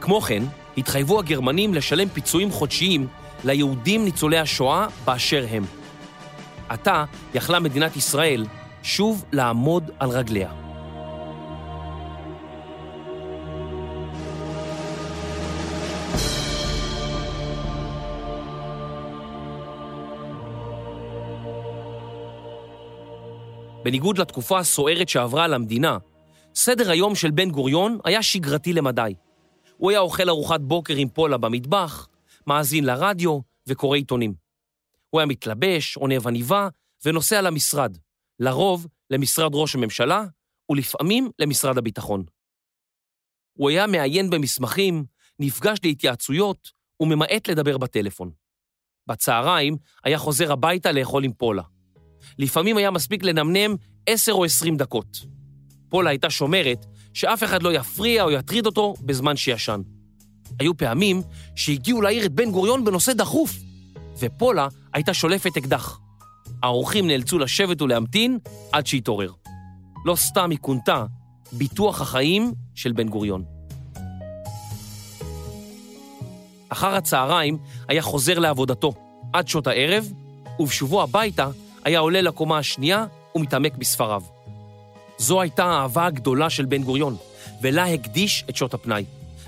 כמו 0.00 0.20
כן, 0.20 0.42
התחייבו 0.78 1.18
הגרמנים 1.18 1.74
לשלם 1.74 2.08
פיצויים 2.08 2.50
חודשיים 2.50 3.06
ליהודים 3.44 4.04
ניצולי 4.04 4.38
השואה 4.38 4.86
באשר 5.04 5.46
הם. 5.50 5.64
עתה 6.68 7.04
יכלה 7.34 7.60
מדינת 7.60 7.96
ישראל 7.96 8.46
שוב 8.82 9.24
לעמוד 9.32 9.90
על 9.98 10.10
רגליה. 10.10 10.52
בניגוד 23.84 24.18
לתקופה 24.18 24.58
הסוערת 24.58 25.08
שעברה 25.08 25.44
על 25.44 25.54
המדינה, 25.54 25.98
סדר 26.54 26.90
היום 26.90 27.14
של 27.14 27.30
בן 27.30 27.50
גוריון 27.50 27.98
היה 28.04 28.22
שגרתי 28.22 28.72
למדי. 28.72 29.14
הוא 29.76 29.90
היה 29.90 30.00
אוכל 30.00 30.28
ארוחת 30.28 30.60
בוקר 30.60 30.94
עם 30.94 31.08
פולה 31.08 31.36
במטבח, 31.36 32.08
מאזין 32.46 32.84
לרדיו 32.84 33.40
וקורא 33.66 33.96
עיתונים. 33.96 34.34
הוא 35.10 35.20
היה 35.20 35.26
מתלבש, 35.26 35.96
עונב 35.96 36.26
עניבה 36.26 36.68
ונוסע 37.04 37.42
למשרד, 37.42 37.98
לרוב 38.40 38.86
למשרד 39.10 39.50
ראש 39.54 39.74
הממשלה 39.74 40.24
ולפעמים 40.70 41.30
למשרד 41.38 41.78
הביטחון. 41.78 42.24
הוא 43.58 43.70
היה 43.70 43.86
מעיין 43.86 44.30
במסמכים, 44.30 45.04
נפגש 45.38 45.78
להתייעצויות 45.84 46.70
וממעט 47.00 47.48
לדבר 47.48 47.78
בטלפון. 47.78 48.30
בצהריים 49.06 49.76
היה 50.04 50.18
חוזר 50.18 50.52
הביתה 50.52 50.92
לאכול 50.92 51.24
עם 51.24 51.32
פולה. 51.32 51.62
לפעמים 52.38 52.76
היה 52.76 52.90
מספיק 52.90 53.22
לנמנם 53.22 53.76
עשר 54.06 54.32
או 54.32 54.44
עשרים 54.44 54.76
דקות. 54.76 55.06
פולה 55.88 56.10
הייתה 56.10 56.30
שומרת 56.30 56.86
שאף 57.14 57.44
אחד 57.44 57.62
לא 57.62 57.72
יפריע 57.72 58.22
או 58.22 58.30
יטריד 58.30 58.66
אותו 58.66 58.94
בזמן 59.00 59.36
שישן. 59.36 59.80
היו 60.60 60.76
פעמים 60.76 61.22
שהגיעו 61.56 62.02
לעיר 62.02 62.26
את 62.26 62.32
בן 62.32 62.50
גוריון 62.50 62.84
בנושא 62.84 63.12
דחוף, 63.12 63.56
ופולה 64.18 64.68
הייתה 64.94 65.14
שולפת 65.14 65.56
אקדח. 65.56 65.98
האורחים 66.62 67.06
נאלצו 67.06 67.38
לשבת 67.38 67.82
ולהמתין 67.82 68.38
עד 68.72 68.86
שהתעורר. 68.86 69.32
לא 70.04 70.16
סתם 70.16 70.50
היא 70.50 70.58
כונתה 70.60 71.04
ביטוח 71.52 72.00
החיים 72.00 72.52
של 72.74 72.92
בן 72.92 73.08
גוריון. 73.08 73.44
אחר 76.68 76.94
הצהריים 76.94 77.58
היה 77.88 78.02
חוזר 78.02 78.38
לעבודתו 78.38 78.92
עד 79.32 79.48
שעות 79.48 79.66
הערב, 79.66 80.12
ובשובו 80.58 81.02
הביתה 81.02 81.48
היה 81.84 81.98
עולה 81.98 82.22
לקומה 82.22 82.58
השנייה 82.58 83.06
ומתעמק 83.34 83.76
בספריו. 83.76 84.22
זו 85.18 85.40
הייתה 85.40 85.64
האהבה 85.64 86.06
הגדולה 86.06 86.50
של 86.50 86.64
בן 86.64 86.82
גוריון, 86.82 87.16
ולה 87.62 87.84
הקדיש 87.84 88.44
את 88.50 88.56
שעות 88.56 88.74
הפנאי. 88.74 89.04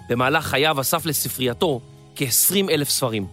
במהלך 0.08 0.44
חייו 0.46 0.80
אסף 0.80 1.06
לספרייתו 1.06 1.80
כ-20 2.16 2.70
אלף 2.70 2.88
ספרים. 2.88 3.26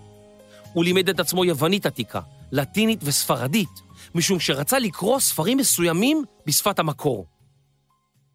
הוא 0.73 0.83
לימד 0.83 1.09
את 1.09 1.19
עצמו 1.19 1.45
יוונית 1.45 1.85
עתיקה, 1.85 2.21
לטינית 2.51 2.99
וספרדית, 3.03 3.81
משום 4.15 4.39
שרצה 4.39 4.79
לקרוא 4.79 5.19
ספרים 5.19 5.57
מסוימים 5.57 6.23
בשפת 6.45 6.79
המקור. 6.79 7.25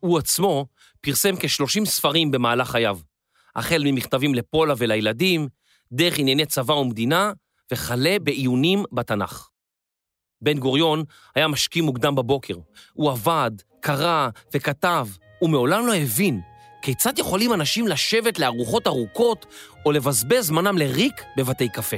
הוא 0.00 0.18
עצמו 0.18 0.66
פרסם 1.00 1.36
כ-30 1.36 1.84
ספרים 1.84 2.30
במהלך 2.30 2.70
חייו, 2.70 2.98
החל 3.56 3.82
ממכתבים 3.84 4.34
לפולה 4.34 4.74
ולילדים, 4.78 5.48
דרך 5.92 6.18
ענייני 6.18 6.46
צבא 6.46 6.72
ומדינה, 6.72 7.32
וכלה 7.72 8.16
בעיונים 8.22 8.84
בתנ"ך. 8.92 9.48
בן 10.42 10.58
גוריון 10.58 11.04
היה 11.34 11.48
משכים 11.48 11.84
מוקדם 11.84 12.14
בבוקר. 12.14 12.54
הוא 12.92 13.10
עבד, 13.10 13.50
קרא 13.80 14.28
וכתב, 14.54 15.08
ומעולם 15.42 15.86
לא 15.86 15.94
הבין 15.94 16.40
כיצד 16.82 17.18
יכולים 17.18 17.52
אנשים 17.52 17.88
לשבת 17.88 18.38
לארוחות 18.38 18.86
ארוכות 18.86 19.46
או 19.86 19.92
לבזבז 19.92 20.46
זמנם 20.46 20.78
לריק 20.78 21.22
בבתי 21.36 21.68
קפה. 21.68 21.96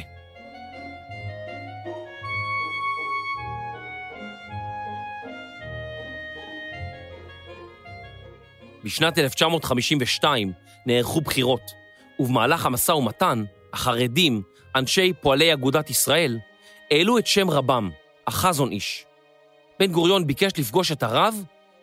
בשנת 8.85 9.19
1952 9.19 10.53
נערכו 10.87 11.21
בחירות, 11.21 11.71
ובמהלך 12.19 12.67
המשא 12.67 12.93
ומתן, 12.93 13.45
החרדים, 13.73 14.43
אנשי 14.77 15.13
פועלי 15.21 15.53
אגודת 15.53 15.91
ישראל, 15.91 16.39
העלו 16.91 17.19
את 17.19 17.27
שם 17.27 17.51
רבם, 17.51 17.91
החזון 18.27 18.73
איש. 18.73 19.05
בן 19.81 19.93
גוריון 19.93 20.27
ביקש 20.27 20.53
לפגוש 20.59 20.93
את 20.93 21.03
הרב, 21.03 21.35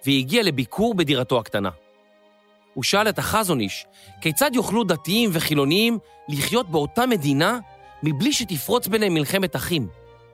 והגיע 0.05 0.43
לביקור 0.43 0.95
בדירתו 0.95 1.39
הקטנה. 1.39 1.69
הוא 2.73 2.83
שאל 2.83 3.09
את 3.09 3.19
החזון 3.19 3.59
איש, 3.59 3.85
כיצד 4.21 4.51
יוכלו 4.53 4.83
דתיים 4.83 5.29
וחילוניים 5.33 5.99
לחיות 6.29 6.69
באותה 6.69 7.05
מדינה 7.05 7.59
מבלי 8.03 8.33
שתפרוץ 8.33 8.87
ביניהם 8.87 9.13
מלחמת 9.13 9.55
אחים, 9.55 9.87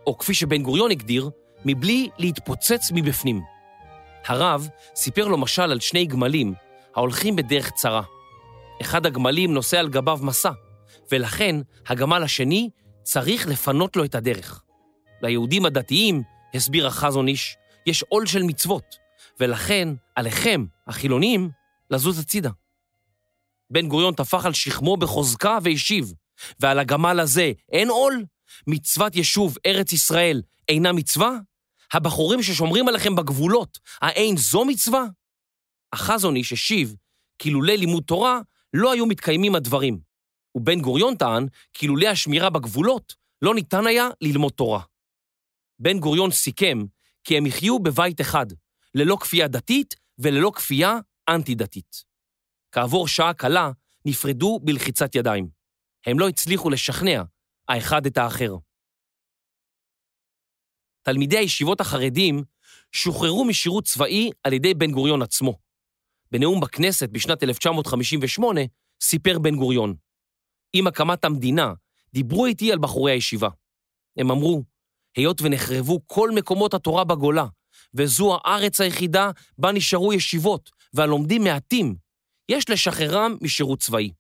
או 0.08 0.18
כפי 0.18 0.34
שבן 0.34 0.64
גוריון 0.64 0.92
הגדיר, 0.92 1.30
מבלי 1.66 2.10
להתפוצץ 2.18 2.92
מבפנים. 2.94 3.42
הרב 4.26 4.70
סיפר 4.96 5.28
לו 5.28 5.38
משל 5.38 5.72
על 5.72 5.80
שני 5.80 6.06
גמלים 6.06 6.54
ההולכים 6.96 7.36
בדרך 7.36 7.72
צרה. 7.72 8.02
אחד 8.82 9.06
הגמלים 9.06 9.54
נושא 9.54 9.80
על 9.80 9.90
גביו 9.90 10.20
מסע, 10.22 10.52
ולכן 11.12 11.56
הגמל 11.88 12.24
השני 12.24 12.70
צריך 13.04 13.48
לפנות 13.48 13.96
לו 13.96 14.06
את 14.06 14.16
הדרך. 14.16 14.62
ליהודים 15.22 15.66
הדתיים, 15.66 16.24
הסביר 16.54 16.88
החזון 16.88 17.28
איש, 17.28 17.58
יש 17.86 18.04
עול 18.10 18.26
של 18.26 18.44
מצוות, 18.44 18.96
ולכן 19.40 19.90
עליכם, 20.16 20.66
החילונים, 20.88 21.50
לזוז 21.92 22.20
הצידה. 22.20 22.50
בן 23.70 23.88
גוריון 23.88 24.14
טפח 24.14 24.46
על 24.46 24.54
שכמו 24.54 24.98
בחוזקה 24.98 25.58
והשיב, 25.64 26.14
ועל 26.60 26.80
הגמל 26.80 27.20
הזה 27.20 27.52
אין 27.72 27.90
עול? 27.90 28.26
מצוות 28.68 29.16
יישוב 29.16 29.58
ארץ 29.66 29.94
ישראל 29.94 30.42
אינה 30.70 30.92
מצווה? 30.92 31.38
הבחורים 31.94 32.44
ששומרים 32.44 32.88
עליכם 32.88 33.16
בגבולות, 33.16 33.80
האין 34.02 34.38
זו 34.38 34.66
מצווה? 34.66 35.06
החזון 35.94 36.36
איש 36.36 36.54
השיב 36.54 36.96
כי 37.40 37.50
לולא 37.50 37.74
לימוד 37.74 38.04
תורה 38.04 38.40
לא 38.74 38.92
היו 38.92 39.06
מתקיימים 39.06 39.56
הדברים, 39.56 40.00
ובן 40.56 40.82
גוריון 40.82 41.16
טען 41.16 41.48
כי 41.74 41.88
לולא 41.88 42.08
השמירה 42.08 42.50
בגבולות 42.50 43.16
לא 43.42 43.56
ניתן 43.56 43.88
היה 43.88 44.10
ללמוד 44.22 44.52
תורה. 44.52 44.82
בן 45.80 46.00
גוריון 46.00 46.32
סיכם 46.32 46.84
כי 47.24 47.38
הם 47.38 47.46
יחיו 47.46 47.80
בבית 47.80 48.22
אחד, 48.22 48.46
ללא 48.96 49.18
כפייה 49.22 49.48
דתית 49.48 49.96
וללא 50.20 50.52
כפייה 50.56 50.98
אנטי-דתית. 51.30 52.04
כעבור 52.72 53.08
שעה 53.08 53.34
קלה 53.34 53.72
נפרדו 54.06 54.60
בלחיצת 54.64 55.16
ידיים. 55.16 55.50
הם 56.06 56.20
לא 56.20 56.30
הצליחו 56.30 56.70
לשכנע 56.70 57.24
האחד 57.68 58.06
את 58.06 58.18
האחר. 58.18 58.56
תלמידי 61.02 61.38
הישיבות 61.38 61.82
החרדים 61.82 62.44
שוחררו 62.92 63.46
משירות 63.46 63.84
צבאי 63.84 64.30
על 64.44 64.54
ידי 64.54 64.74
בן 64.74 64.92
גוריון 64.92 65.22
עצמו. 65.22 65.58
בנאום 66.32 66.60
בכנסת 66.62 67.10
בשנת 67.10 67.44
1958 67.44 68.62
סיפר 69.02 69.40
בן 69.40 69.56
גוריון, 69.56 69.96
עם 70.74 70.88
הקמת 70.88 71.26
המדינה 71.26 71.74
דיברו 72.14 72.46
איתי 72.46 72.72
על 72.72 72.80
בחורי 72.80 73.12
הישיבה. 73.12 73.50
הם 74.18 74.32
אמרו, 74.32 74.64
היות 75.16 75.42
ונחרבו 75.42 76.00
כל 76.08 76.30
מקומות 76.36 76.74
התורה 76.74 77.04
בגולה, 77.04 77.46
וזו 77.96 78.38
הארץ 78.44 78.82
היחידה 78.82 79.32
בה 79.58 79.72
נשארו 79.72 80.14
ישיבות 80.14 80.72
והלומדים 80.94 81.44
מעטים, 81.44 81.96
יש 82.50 82.70
לשחררם 82.70 83.38
משירות 83.42 83.80
צבאי. 83.80 84.12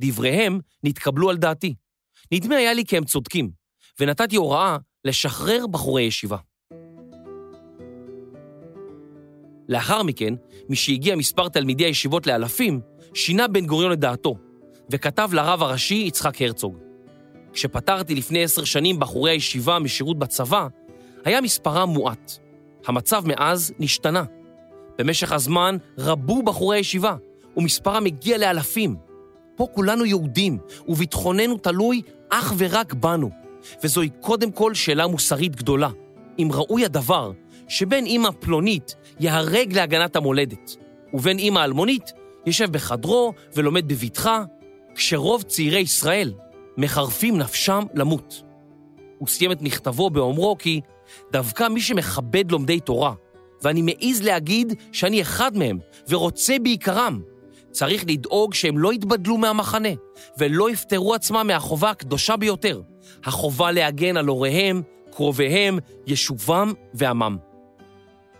דבריהם 0.00 0.60
נתקבלו 0.82 1.30
על 1.30 1.36
דעתי. 1.36 1.74
נדמה 2.32 2.56
היה 2.56 2.72
לי 2.72 2.84
כי 2.84 2.96
הם 2.96 3.04
צודקים, 3.04 3.50
ונתתי 4.00 4.36
הוראה 4.36 4.76
לשחרר 5.04 5.66
בחורי 5.66 6.02
ישיבה. 6.02 6.36
לאחר 9.68 10.02
מכן, 10.02 10.34
משהגיע 10.68 11.16
מספר 11.16 11.48
תלמידי 11.48 11.84
הישיבות 11.84 12.26
לאלפים, 12.26 12.80
שינה 13.14 13.48
בן 13.48 13.66
גוריון 13.66 13.92
את 13.92 13.98
דעתו, 14.00 14.36
וכתב 14.90 15.30
לרב 15.32 15.62
הראשי 15.62 15.94
יצחק 15.94 16.42
הרצוג. 16.42 16.78
כשפטרתי 17.52 18.14
לפני 18.14 18.44
עשר 18.44 18.64
שנים 18.64 19.00
בחורי 19.00 19.30
הישיבה 19.30 19.78
משירות 19.78 20.18
בצבא, 20.18 20.68
היה 21.24 21.40
מספרם 21.40 21.88
מועט. 21.88 22.49
המצב 22.86 23.22
מאז 23.26 23.72
נשתנה. 23.78 24.24
במשך 24.98 25.32
הזמן 25.32 25.76
רבו 25.98 26.42
בחורי 26.42 26.76
הישיבה, 26.76 27.16
ומספרם 27.56 28.06
הגיע 28.06 28.38
לאלפים. 28.38 28.96
פה 29.56 29.66
כולנו 29.74 30.04
יהודים, 30.04 30.58
וביטחוננו 30.88 31.58
תלוי 31.58 32.02
אך 32.30 32.54
ורק 32.58 32.94
בנו. 32.94 33.30
וזוהי 33.84 34.08
קודם 34.20 34.50
כל 34.50 34.74
שאלה 34.74 35.06
מוסרית 35.06 35.56
גדולה. 35.56 35.88
אם 36.38 36.48
ראוי 36.52 36.84
הדבר 36.84 37.32
שבן 37.68 38.04
אימא 38.04 38.30
פלונית 38.40 38.94
ייהרג 39.20 39.72
להגנת 39.72 40.16
המולדת, 40.16 40.76
ובן 41.14 41.38
אימא 41.38 41.64
אלמונית 41.64 42.12
יושב 42.46 42.72
בחדרו 42.72 43.32
ולומד 43.56 43.88
בבטחה, 43.88 44.44
כשרוב 44.94 45.42
צעירי 45.42 45.78
ישראל 45.78 46.32
מחרפים 46.76 47.38
נפשם 47.38 47.82
למות. 47.94 48.42
הוא 49.18 49.28
סיים 49.28 49.52
את 49.52 49.62
מכתבו 49.62 50.10
באומרו 50.10 50.58
כי 50.58 50.80
דווקא 51.32 51.68
מי 51.68 51.80
שמכבד 51.80 52.50
לומדי 52.50 52.80
תורה, 52.80 53.14
ואני 53.62 53.82
מעז 53.82 54.22
להגיד 54.22 54.74
שאני 54.92 55.22
אחד 55.22 55.56
מהם 55.56 55.78
ורוצה 56.08 56.56
בעיקרם, 56.62 57.20
צריך 57.70 58.04
לדאוג 58.08 58.54
שהם 58.54 58.78
לא 58.78 58.92
יתבדלו 58.92 59.38
מהמחנה 59.38 59.88
ולא 60.38 60.70
יפטרו 60.70 61.14
עצמם 61.14 61.44
מהחובה 61.46 61.90
הקדושה 61.90 62.36
ביותר, 62.36 62.80
החובה 63.24 63.70
להגן 63.70 64.16
על 64.16 64.26
הוריהם, 64.26 64.82
קרוביהם, 65.12 65.78
יישובם 66.06 66.72
ועמם. 66.94 67.36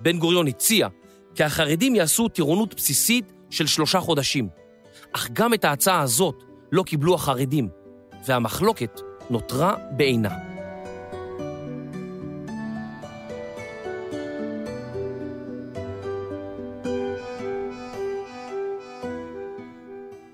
בן 0.00 0.18
גוריון 0.18 0.46
הציע 0.46 0.88
כי 1.34 1.44
החרדים 1.44 1.94
יעשו 1.94 2.28
טירונות 2.28 2.74
בסיסית 2.74 3.32
של 3.50 3.66
שלושה 3.66 4.00
חודשים, 4.00 4.48
אך 5.12 5.28
גם 5.32 5.54
את 5.54 5.64
ההצעה 5.64 6.00
הזאת 6.00 6.42
לא 6.72 6.82
קיבלו 6.82 7.14
החרדים, 7.14 7.68
והמחלוקת 8.26 9.00
נותרה 9.30 9.74
בעינה. 9.96 10.49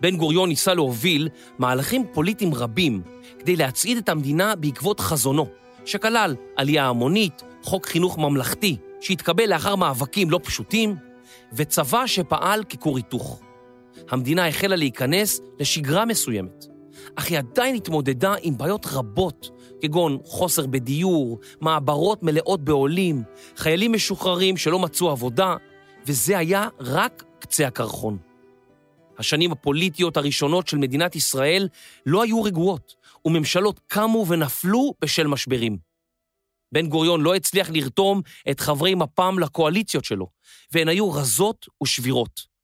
בן 0.01 0.17
גוריון 0.17 0.49
ניסה 0.49 0.75
להוביל 0.75 1.29
מהלכים 1.59 2.05
פוליטיים 2.13 2.55
רבים 2.55 3.03
כדי 3.39 3.57
להצעיד 3.57 3.97
את 3.99 4.09
המדינה 4.09 4.57
בעקבות 4.57 5.01
חזונו, 5.01 5.47
שכלל 5.85 6.35
עלייה 6.57 6.89
המונית, 6.89 7.43
חוק 7.63 7.87
חינוך 7.87 8.19
ממלכתי, 8.19 8.77
שהתקבל 9.01 9.51
לאחר 9.51 9.77
מאבקים 9.77 10.31
לא 10.31 10.41
פשוטים, 10.43 10.97
וצבא 11.53 12.07
שפעל 12.07 12.65
ככור 12.65 12.97
היתוך. 12.97 13.41
המדינה 14.11 14.49
החלה 14.49 14.77
להיכנס 14.77 15.41
לשגרה 15.61 16.05
מסוימת, 16.05 16.67
אך 17.17 17.27
היא 17.27 17.39
עדיין 17.39 17.75
התמודדה 17.75 18.35
עם 18.43 18.59
בעיות 18.59 18.87
רבות, 18.93 19.51
כגון 19.83 20.19
חוסר 20.25 20.67
בדיור, 20.67 21.39
מעברות 21.61 22.23
מלאות 22.23 22.65
בעולים, 22.65 23.23
חיילים 23.57 23.93
משוחררים 23.93 24.57
שלא 24.57 24.79
מצאו 24.79 25.11
עבודה, 25.11 25.57
וזה 26.07 26.39
היה 26.39 26.69
רק 26.81 27.25
קצה 27.39 27.67
הקרחון. 27.67 28.26
השנים 29.19 29.53
הפוליטיות 29.53 30.17
הראשונות 30.17 30.69
של 30.69 30.77
מדינת 30.77 31.17
ישראל 31.17 31.69
לא 32.07 32.23
היו 32.23 32.43
רגועות, 32.43 32.95
וממשלות 33.25 33.81
קמו 33.87 34.27
ונפלו 34.29 34.95
בשל 35.01 35.27
משברים. 35.27 35.79
בן 36.73 36.89
גוריון 36.89 37.21
לא 37.21 37.35
הצליח 37.35 37.71
לרתום 37.71 38.23
את 38.51 38.61
חברי 38.61 38.95
מפ"ם 38.95 39.39
לקואליציות 39.39 40.05
שלו, 40.05 40.29
והן 40.73 40.89
היו 40.89 41.13
רזות 41.13 41.67
ושבירות. 41.83 42.57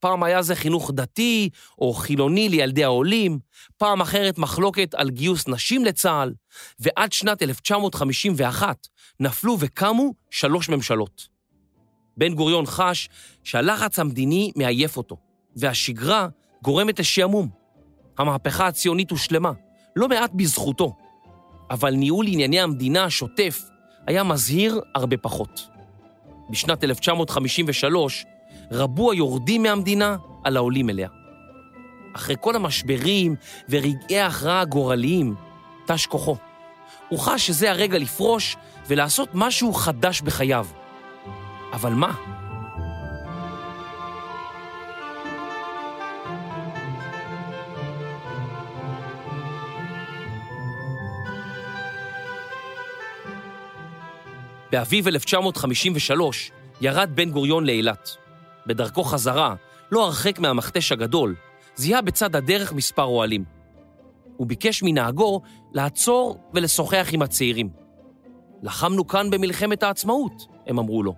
פעם 0.00 0.22
היה 0.22 0.42
זה 0.42 0.54
חינוך 0.54 0.90
דתי 0.94 1.48
או 1.78 1.92
חילוני 1.92 2.48
לילדי 2.48 2.84
העולים, 2.84 3.38
פעם 3.76 4.00
אחרת 4.00 4.38
מחלוקת 4.38 4.94
על 4.94 5.10
גיוס 5.10 5.48
נשים 5.48 5.84
לצה"ל, 5.84 6.32
ועד 6.78 7.12
שנת 7.12 7.42
1951 7.42 8.86
נפלו 9.20 9.56
וקמו 9.60 10.14
שלוש 10.30 10.68
ממשלות. 10.68 11.28
בן 12.16 12.34
גוריון 12.34 12.66
חש 12.66 13.08
שהלחץ 13.44 13.98
המדיני 13.98 14.52
מעייף 14.56 14.96
אותו, 14.96 15.16
והשגרה 15.56 16.28
גורמת 16.62 16.98
לשעמום. 16.98 17.48
המהפכה 18.18 18.66
הציונית 18.66 19.10
הושלמה, 19.10 19.52
לא 19.96 20.08
מעט 20.08 20.30
בזכותו, 20.34 20.96
אבל 21.70 21.94
ניהול 21.94 22.26
ענייני 22.28 22.60
המדינה 22.60 23.04
השוטף 23.04 23.62
היה 24.06 24.24
מזהיר 24.24 24.80
הרבה 24.94 25.16
פחות. 25.16 25.68
בשנת 26.50 26.84
1953 26.84 28.24
רבו 28.70 29.12
היורדים 29.12 29.62
מהמדינה 29.62 30.16
על 30.44 30.56
העולים 30.56 30.90
אליה. 30.90 31.08
אחרי 32.16 32.36
כל 32.40 32.56
המשברים 32.56 33.36
ורגעי 33.68 34.20
ההכרעה 34.20 34.60
הגורליים, 34.60 35.34
תש 35.86 36.06
כוחו. 36.06 36.36
הוא 37.08 37.18
חש 37.18 37.46
שזה 37.46 37.70
הרגע 37.70 37.98
לפרוש 37.98 38.56
ולעשות 38.86 39.28
משהו 39.34 39.72
חדש 39.72 40.20
בחייו. 40.20 40.66
אבל 41.72 41.92
מה? 41.92 42.33
באביב 54.74 55.08
1953 55.08 56.50
ירד 56.80 57.10
בן 57.14 57.30
גוריון 57.30 57.66
לאילת. 57.66 58.16
בדרכו 58.66 59.04
חזרה, 59.04 59.54
לא 59.92 60.04
הרחק 60.04 60.38
מהמכתש 60.38 60.92
הגדול, 60.92 61.34
זיהה 61.76 62.02
בצד 62.02 62.36
הדרך 62.36 62.72
מספר 62.72 63.02
אוהלים. 63.02 63.44
הוא 64.36 64.46
ביקש 64.46 64.82
מנהגו 64.82 65.40
לעצור 65.72 66.38
ולשוחח 66.54 67.08
עם 67.12 67.22
הצעירים. 67.22 67.68
לחמנו 68.62 69.06
כאן 69.06 69.30
במלחמת 69.30 69.82
העצמאות, 69.82 70.46
הם 70.66 70.78
אמרו 70.78 71.02
לו, 71.02 71.14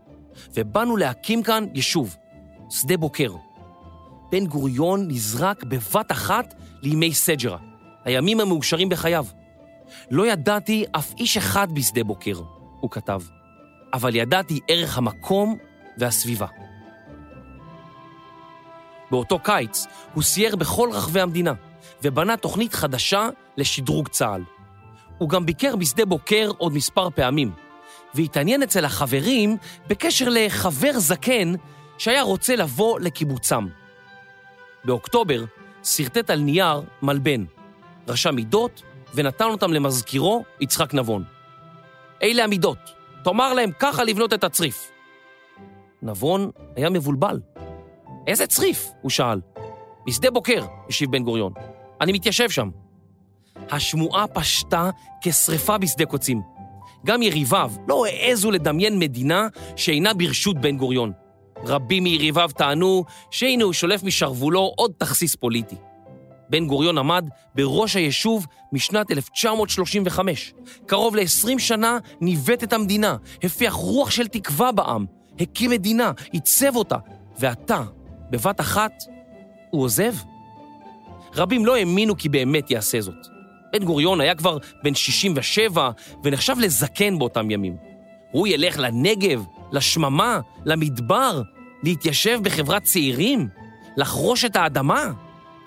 ובאנו 0.55 0.97
להקים 0.97 1.43
כאן 1.43 1.65
יישוב, 1.75 2.17
שדה 2.71 2.97
בוקר. 2.97 3.33
בן 4.33 4.47
גוריון 4.47 5.09
נזרק 5.09 5.65
בבת 5.65 6.13
אחת 6.13 6.55
לימי 6.83 7.15
סג'רה, 7.15 7.59
הימים 8.05 8.41
המאושרים 8.41 8.89
בחייו. 8.89 9.27
לא 10.11 10.27
ידעתי 10.27 10.85
אף 10.93 11.15
איש 11.19 11.37
אחד 11.37 11.69
בשדה 11.73 12.05
בוקר, 12.05 12.41
הוא 12.81 12.91
כתב. 12.91 13.21
אבל 13.97 14.15
ידעתי 14.15 14.61
ערך 14.69 14.99
המקום 14.99 15.59
והסביבה. 15.99 16.47
באותו 19.11 19.39
קיץ 19.39 19.87
הוא 20.15 20.23
סייר 20.23 20.57
בכל 20.57 20.89
רחבי 20.93 21.21
המדינה 21.21 21.53
ובנה 22.03 22.37
תוכנית 22.37 22.75
חדשה 22.75 23.29
לשדרוג 23.57 24.09
צה"ל. 24.09 24.43
הוא 25.19 25.29
גם 25.29 25.47
ביקר 25.47 25.77
בשדה 25.77 26.05
בוקר 26.05 26.51
עוד 26.59 26.73
מספר 26.73 27.11
פעמים, 27.11 27.53
והתעניין 28.15 28.63
אצל 28.63 28.85
החברים 28.85 29.57
בקשר 29.87 30.29
לחבר 30.31 30.93
זקן 30.99 31.55
שהיה 31.99 32.23
רוצה 32.23 32.57
לבוא 32.57 33.01
לקיבוצם. 33.01 33.67
באוקטובר 34.85 35.45
שרטט 35.85 36.31
על 36.31 36.41
נייר 36.41 36.83
מלבן, 37.03 37.45
רשם 38.09 38.35
מידות 38.35 38.83
ונתן 39.15 39.45
אותם 39.45 39.73
למזכירו 39.73 40.45
יצחק 40.61 40.95
נבון. 40.95 41.25
אלה 42.23 42.45
המידות, 42.45 42.96
תאמר 43.27 43.53
להם 43.53 43.71
ככה 43.79 44.05
לבנות 44.05 44.33
את 44.33 44.45
הצריף. 44.45 44.91
נבון 46.03 46.51
היה 46.77 46.91
מבולבל. 46.91 47.41
איזה 48.27 48.47
צריף? 48.47 48.89
הוא 49.03 49.11
שאל. 49.11 49.41
בשדה 50.07 50.31
בוקר, 50.31 50.67
השיב 50.89 51.11
בן 51.11 51.23
גוריון. 51.23 51.53
אני 52.01 52.13
מתיישב 52.13 52.51
שם. 52.51 52.71
השמועה 53.71 54.27
פשטה 54.27 54.91
כשרפה 55.23 55.79
בשדה 55.79 56.05
קוצים. 56.07 56.43
גם 57.07 57.23
יריביו 57.23 57.73
לא 57.89 58.07
העזו 58.07 58.51
לדמיין 58.51 58.99
מדינה 58.99 59.49
שאינה 59.77 60.15
ברשות 60.15 60.61
בן 60.61 60.77
גוריון. 60.77 61.13
רבים 61.65 62.05
מיריביו 62.05 62.51
טענו 62.57 63.05
שהנה 63.31 63.65
הוא 63.65 63.73
שולף 63.73 64.03
משרוולו 64.03 64.73
עוד 64.77 64.93
תכסיס 64.99 65.35
פוליטי. 65.35 65.77
בן 66.51 66.67
גוריון 66.67 66.99
עמד 66.99 67.29
בראש 67.55 67.97
היישוב 67.97 68.47
משנת 68.73 69.11
1935. 69.11 70.55
קרוב 70.87 71.17
ל-20 71.17 71.59
שנה 71.59 71.99
ניווט 72.21 72.65
את 72.65 72.73
המדינה, 72.73 73.17
הפיח 73.43 73.73
רוח 73.73 74.11
של 74.11 74.29
תקווה 74.29 74.73
בעם, 74.73 75.07
הקים 75.41 75.71
מדינה, 75.71 76.13
עיצב 76.33 76.77
אותה, 76.77 76.97
ועתה, 77.39 77.83
בבת 78.31 78.61
אחת, 78.61 78.93
הוא 79.71 79.83
עוזב? 79.83 80.15
רבים 81.35 81.67
לא 81.67 81.77
האמינו 81.77 82.17
כי 82.17 82.29
באמת 82.29 82.71
יעשה 82.71 83.01
זאת. 83.01 83.27
בן 83.73 83.85
גוריון 83.85 84.21
היה 84.21 84.35
כבר 84.35 84.59
בן 84.85 84.95
67 84.95 85.91
ונחשב 86.25 86.57
לזקן 86.59 87.19
באותם 87.19 87.51
ימים. 87.51 87.77
הוא 88.31 88.47
ילך 88.47 88.79
לנגב, 88.79 89.45
לשממה, 89.73 90.41
למדבר, 90.65 91.43
להתיישב 91.83 92.39
בחברת 92.43 92.83
צעירים, 92.83 93.49
לחרוש 93.97 94.45
את 94.45 94.57
האדמה? 94.57 95.13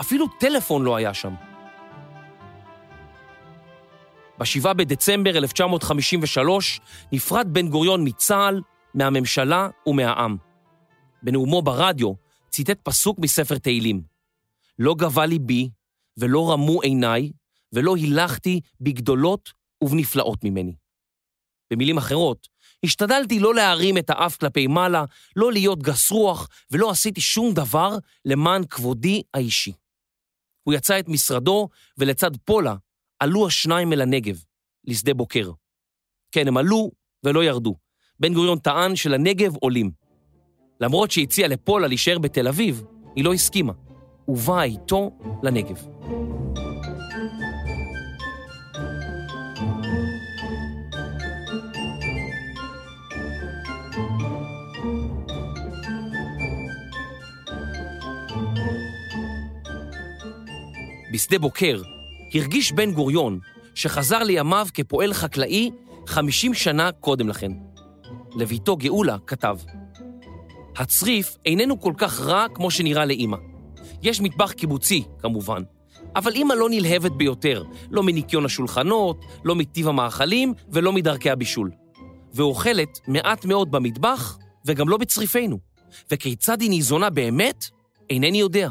אפילו 0.01 0.27
טלפון 0.39 0.83
לא 0.83 0.95
היה 0.95 1.13
שם. 1.13 1.33
ב-7 4.37 4.73
בדצמבר 4.73 5.37
1953 5.37 6.79
נפרד 7.11 7.47
בן 7.53 7.67
גוריון 7.67 8.07
מצה"ל, 8.07 8.61
מהממשלה 8.93 9.69
ומהעם. 9.85 10.37
בנאומו 11.23 11.61
ברדיו 11.61 12.13
ציטט 12.49 12.79
פסוק 12.83 13.19
מספר 13.19 13.57
תהילים: 13.57 14.01
לא 14.79 14.95
גבה 14.97 15.25
ליבי 15.25 15.69
ולא 16.17 16.51
רמו 16.51 16.81
עיניי 16.81 17.31
ולא 17.73 17.95
הילכתי 17.95 18.61
בגדולות 18.81 19.53
ובנפלאות 19.83 20.43
ממני. 20.43 20.75
במילים 21.71 21.97
אחרות, 21.97 22.47
השתדלתי 22.83 23.39
לא 23.39 23.55
להרים 23.55 23.97
את 23.97 24.09
האף 24.09 24.37
כלפי 24.37 24.67
מעלה, 24.67 25.05
לא 25.35 25.51
להיות 25.51 25.83
גס 25.83 26.11
רוח, 26.11 26.47
ולא 26.71 26.89
עשיתי 26.89 27.21
שום 27.21 27.53
דבר 27.53 27.97
למען 28.25 28.65
כבודי 28.65 29.21
האישי. 29.33 29.71
הוא 30.63 30.73
יצא 30.73 30.99
את 30.99 31.09
משרדו, 31.09 31.69
ולצד 31.97 32.31
פולה 32.45 32.75
עלו 33.19 33.47
השניים 33.47 33.93
אל 33.93 34.01
הנגב, 34.01 34.43
לשדה 34.85 35.13
בוקר. 35.13 35.51
כן, 36.31 36.47
הם 36.47 36.57
עלו 36.57 36.91
ולא 37.23 37.43
ירדו. 37.43 37.75
בן 38.19 38.33
גוריון 38.33 38.59
טען 38.59 38.95
שלנגב 38.95 39.55
עולים. 39.55 39.91
למרות 40.79 41.11
שהציע 41.11 41.47
לפולה 41.47 41.87
להישאר 41.87 42.19
בתל 42.19 42.47
אביב, 42.47 42.83
היא 43.15 43.25
לא 43.25 43.33
הסכימה. 43.33 43.73
ובאה 44.27 44.63
איתו 44.63 45.11
לנגב. 45.43 45.87
בשדה 61.11 61.39
בוקר 61.39 61.81
הרגיש 62.33 62.71
בן 62.71 62.91
גוריון 62.91 63.39
שחזר 63.75 64.23
לימיו 64.23 64.67
כפועל 64.73 65.13
חקלאי 65.13 65.71
50 66.07 66.53
שנה 66.53 66.91
קודם 66.91 67.29
לכן. 67.29 67.51
לביתו 68.35 68.77
גאולה 68.77 69.17
כתב, 69.27 69.57
הצריף 70.77 71.37
איננו 71.45 71.81
כל 71.81 71.93
כך 71.97 72.21
רע 72.21 72.45
כמו 72.53 72.71
שנראה 72.71 73.05
לאימא. 73.05 73.37
יש 74.01 74.21
מטבח 74.21 74.51
קיבוצי, 74.51 75.03
כמובן, 75.19 75.63
אבל 76.15 76.33
אימא 76.33 76.53
לא 76.53 76.67
נלהבת 76.69 77.11
ביותר, 77.11 77.63
לא 77.91 78.03
מניקיון 78.03 78.45
השולחנות, 78.45 79.25
לא 79.45 79.55
מטיב 79.55 79.87
המאכלים 79.87 80.53
ולא 80.69 80.93
מדרכי 80.93 81.29
הבישול. 81.29 81.71
ואוכלת 82.33 82.99
מעט 83.07 83.45
מאוד 83.45 83.71
במטבח 83.71 84.37
וגם 84.65 84.89
לא 84.89 84.97
בצריפינו. 84.97 85.59
וכיצד 86.11 86.61
היא 86.61 86.69
ניזונה 86.69 87.09
באמת, 87.09 87.65
אינני 88.09 88.39
יודע. 88.39 88.69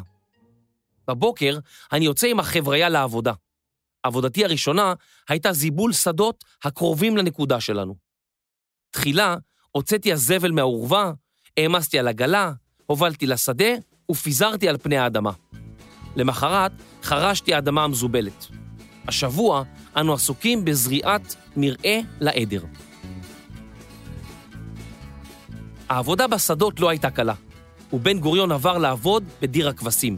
בבוקר 1.09 1.59
אני 1.92 2.05
יוצא 2.05 2.27
עם 2.27 2.40
החבריה 2.40 2.88
לעבודה. 2.88 3.33
עבודתי 4.03 4.44
הראשונה 4.44 4.94
הייתה 5.29 5.53
זיבול 5.53 5.92
שדות 5.92 6.44
הקרובים 6.64 7.16
לנקודה 7.16 7.61
שלנו. 7.61 7.97
תחילה 8.90 9.37
הוצאתי 9.71 10.12
הזבל 10.12 10.51
מהאורווה, 10.51 11.12
העמסתי 11.57 11.99
על 11.99 12.09
עגלה, 12.09 12.53
הובלתי 12.87 13.27
לשדה 13.27 13.75
ופיזרתי 14.11 14.68
על 14.68 14.77
פני 14.79 14.99
האדמה. 14.99 15.31
למחרת 16.16 16.73
חרשתי 17.03 17.55
האדמה 17.55 17.85
המזובלת. 17.85 18.47
השבוע 19.09 19.62
אנו 19.97 20.14
עסוקים 20.14 20.64
בזריעת 20.64 21.35
מרעה 21.57 21.99
לעדר. 22.21 22.64
העבודה 25.88 26.27
בשדות 26.27 26.81
לא 26.81 26.88
הייתה 26.88 27.11
קלה, 27.11 27.35
ובן 27.92 28.18
גוריון 28.18 28.53
עבר 28.53 28.79
לעבוד 28.79 29.25
בדיר 29.42 29.68
הכבשים, 29.68 30.16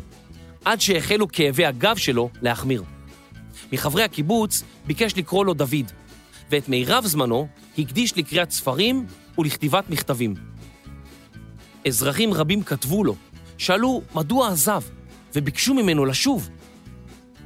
עד 0.65 0.81
שהחלו 0.81 1.29
כאבי 1.29 1.67
הגב 1.67 1.97
שלו 1.97 2.31
להחמיר. 2.43 2.83
מחברי 3.73 4.03
הקיבוץ 4.03 4.63
ביקש 4.87 5.17
לקרוא 5.17 5.45
לו 5.45 5.55
דוד, 5.55 5.93
ואת 6.51 6.69
מירב 6.69 7.07
זמנו 7.07 7.49
הקדיש 7.79 8.17
לקריאת 8.17 8.51
ספרים 8.51 9.07
ולכתיבת 9.39 9.91
מכתבים. 9.91 10.35
אזרחים 11.87 12.35
רבים 12.35 12.63
כתבו 12.63 13.05
לו, 13.05 13.17
שאלו 13.59 14.03
מדוע 14.15 14.49
עזב, 14.49 14.83
וביקשו 15.35 15.75
ממנו 15.75 16.05
לשוב. 16.05 16.49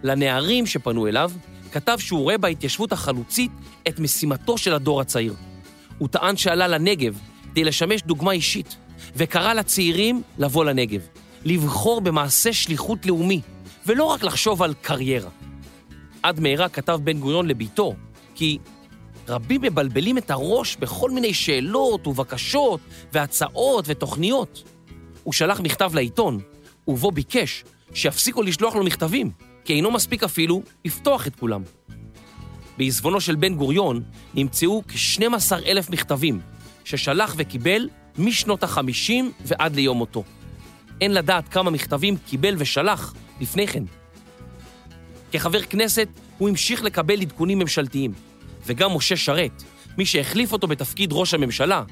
לנערים 0.03 0.66
שפנו 0.66 1.07
אליו, 1.07 1.31
כתב 1.72 1.96
שהוא 1.98 2.22
רואה 2.22 2.38
בהתיישבות 2.38 2.92
החלוצית 2.92 3.50
את 3.88 3.98
משימתו 3.98 4.59
של 4.59 4.74
הדור 4.74 5.00
הצעיר. 5.00 5.35
הוא 5.98 6.09
טען 6.09 6.37
שעלה 6.37 6.68
לנגב 6.68 7.18
כדי 7.50 7.64
לשמש 7.64 8.03
דוגמה 8.03 8.33
אישית, 8.33 8.77
וקרא 9.16 9.53
לצעירים 9.53 10.22
לבוא 10.38 10.64
לנגב, 10.64 11.00
לבחור 11.44 12.00
במעשה 12.00 12.52
שליחות 12.52 13.07
לאומי, 13.07 13.40
ולא 13.87 14.04
רק 14.04 14.22
לחשוב 14.24 14.62
על 14.62 14.74
קריירה. 14.83 15.30
עד 16.22 16.40
מהרה 16.40 16.68
כתב 16.68 17.00
בן 17.04 17.18
גוריון 17.18 17.46
לביתו, 17.48 17.94
כי 18.35 18.59
רבים 19.28 19.62
מבלבלים 19.62 20.18
את 20.18 20.30
הראש 20.30 20.76
בכל 20.76 21.11
מיני 21.11 21.35
שאלות 21.35 22.07
ובקשות 22.07 22.80
והצעות 23.12 23.85
ותוכניות. 23.88 24.62
הוא 25.22 25.33
שלח 25.33 25.61
מכתב 25.61 25.94
לעיתון, 25.94 26.40
ובו 26.88 27.11
ביקש 27.11 27.64
שיפסיקו 27.94 28.42
לשלוח 28.42 28.74
לו 28.74 28.85
מכתבים, 28.85 29.30
כי 29.64 29.72
אינו 29.72 29.90
מספיק 29.90 30.22
אפילו 30.22 30.62
לפתוח 30.85 31.26
את 31.26 31.37
כולם. 31.37 31.62
בעזבונו 32.78 33.20
של 33.20 33.35
בן 33.37 33.54
גוריון 33.54 34.02
נמצאו 34.35 34.83
כ-12 34.88 35.52
אלף 35.66 35.90
מכתבים, 35.90 36.40
ששלח 36.85 37.35
וקיבל 37.38 37.88
משנות 38.18 38.62
ה-50 38.62 39.12
ועד 39.40 39.74
ליום 39.74 39.98
מותו. 39.98 40.24
אין 41.00 41.14
לדעת 41.14 41.48
כמה 41.48 41.70
מכתבים 41.70 42.16
קיבל 42.16 42.54
ושלח 42.59 43.14
לפני 43.40 43.66
כן. 43.66 43.85
כחבר 45.33 45.62
כנסת 45.62 46.09
הוא 46.38 46.48
המשיך 46.48 46.83
לקבל 46.83 47.20
עדכונים 47.20 47.59
ממשלתיים, 47.59 48.12
וגם 48.66 48.96
משה 48.96 49.16
שרת, 49.16 49.62
מי 49.98 50.07
שהחליף 50.07 50.52
אותו 50.52 50.66
בתפקיד 50.66 51.11
ראש 51.12 51.35
הממשלה, 51.35 51.83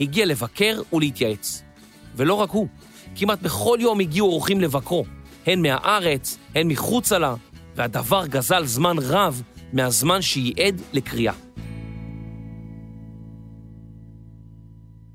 הגיע 0.00 0.26
לבקר 0.26 0.82
ולהתייעץ. 0.92 1.62
ולא 2.16 2.34
רק 2.34 2.50
הוא, 2.50 2.68
כמעט 3.16 3.42
בכל 3.42 3.78
יום 3.80 4.00
הגיעו 4.00 4.28
אורחים 4.28 4.60
לבקרו, 4.60 5.04
הן 5.46 5.62
מהארץ, 5.62 6.38
הן 6.54 6.68
מחוצה 6.68 7.18
לה, 7.18 7.34
והדבר 7.76 8.26
גזל 8.26 8.64
זמן 8.64 8.96
רב 8.98 9.42
מהזמן 9.72 10.22
שייעד 10.22 10.80
לקריאה. 10.92 11.34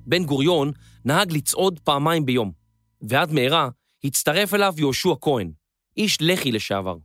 בן 0.08 0.24
גוריון 0.24 0.72
נהג 1.06 1.32
לצעוד 1.32 1.80
פעמיים 1.80 2.26
ביום, 2.26 2.65
ועד 3.10 3.32
מהרה 3.32 3.70
הצטרף 4.04 4.54
אליו 4.54 4.74
יהושע 4.78 5.14
כהן, 5.22 5.52
איש 5.98 6.18
לח"י 6.22 6.52
לשעבר. 6.52 6.98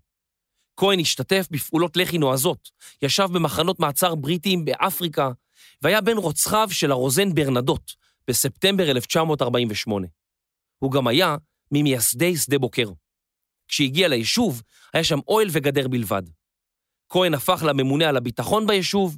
כהן 0.77 1.01
השתתף 1.01 1.49
בפעולות 1.51 1.97
לח"י 1.97 2.19
נועזות, 2.19 2.71
ישב 3.03 3.29
במחנות 3.33 3.81
מעצר 3.81 4.15
בריטיים 4.15 4.65
באפריקה, 4.65 5.31
והיה 5.83 6.01
בין 6.01 6.17
רוצחיו 6.17 6.69
של 6.71 6.91
הרוזן 6.91 7.35
ברנדוט 7.35 7.93
בספטמבר 8.29 8.91
1948. 8.91 10.07
הוא 10.79 10.93
גם 10.93 11.07
היה 11.07 11.37
ממייסדי 11.73 12.37
שדה 12.37 12.59
בוקר. 12.59 12.89
כשהגיע 13.69 14.09
ליישוב, 14.09 14.63
היה 14.93 15.05
שם 15.05 15.19
אוהל 15.29 15.49
וגדר 15.53 15.89
בלבד. 15.89 16.23
כהן 17.09 17.35
הפך 17.35 17.63
לממונה 17.67 18.09
על 18.09 18.17
הביטחון 18.17 18.67
ביישוב, 18.67 19.17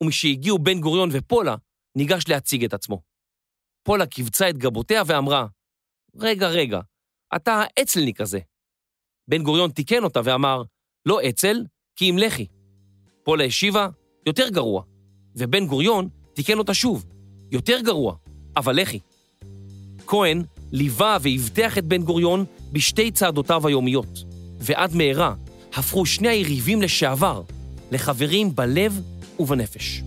ומשהגיעו 0.00 0.58
בן 0.58 0.80
גוריון 0.80 1.08
ופולה, 1.12 1.56
ניגש 1.96 2.24
להציג 2.28 2.64
את 2.64 2.74
עצמו. 2.74 3.02
פולה 3.82 4.06
קיבצה 4.06 4.50
את 4.50 4.58
גבותיה 4.58 5.02
ואמרה, 5.06 5.46
רגע, 6.16 6.48
רגע, 6.48 6.80
אתה 7.36 7.62
האצלניק 7.64 8.20
הזה. 8.20 8.38
בן 9.28 9.42
גוריון 9.42 9.70
תיקן 9.70 10.04
אותה 10.04 10.20
ואמר, 10.24 10.62
לא 11.06 11.28
אצ"ל, 11.28 11.64
כי 11.96 12.08
עם 12.08 12.18
לח"י. 12.18 12.46
פולה 13.22 13.44
השיבה, 13.44 13.88
יותר 14.26 14.48
גרוע. 14.48 14.82
ובן 15.36 15.66
גוריון 15.66 16.08
תיקן 16.34 16.58
אותה 16.58 16.74
שוב, 16.74 17.04
יותר 17.52 17.80
גרוע, 17.80 18.16
אבל 18.56 18.80
לח"י. 18.80 19.00
כהן 20.06 20.42
ליווה 20.72 21.16
ואבטח 21.22 21.78
את 21.78 21.84
בן 21.84 22.02
גוריון 22.02 22.44
בשתי 22.72 23.10
צעדותיו 23.10 23.66
היומיות, 23.66 24.18
ועד 24.58 24.94
מהרה 24.94 25.34
הפכו 25.72 26.06
שני 26.06 26.28
היריבים 26.28 26.82
לשעבר 26.82 27.42
לחברים 27.92 28.54
בלב 28.54 29.00
ובנפש. 29.38 30.02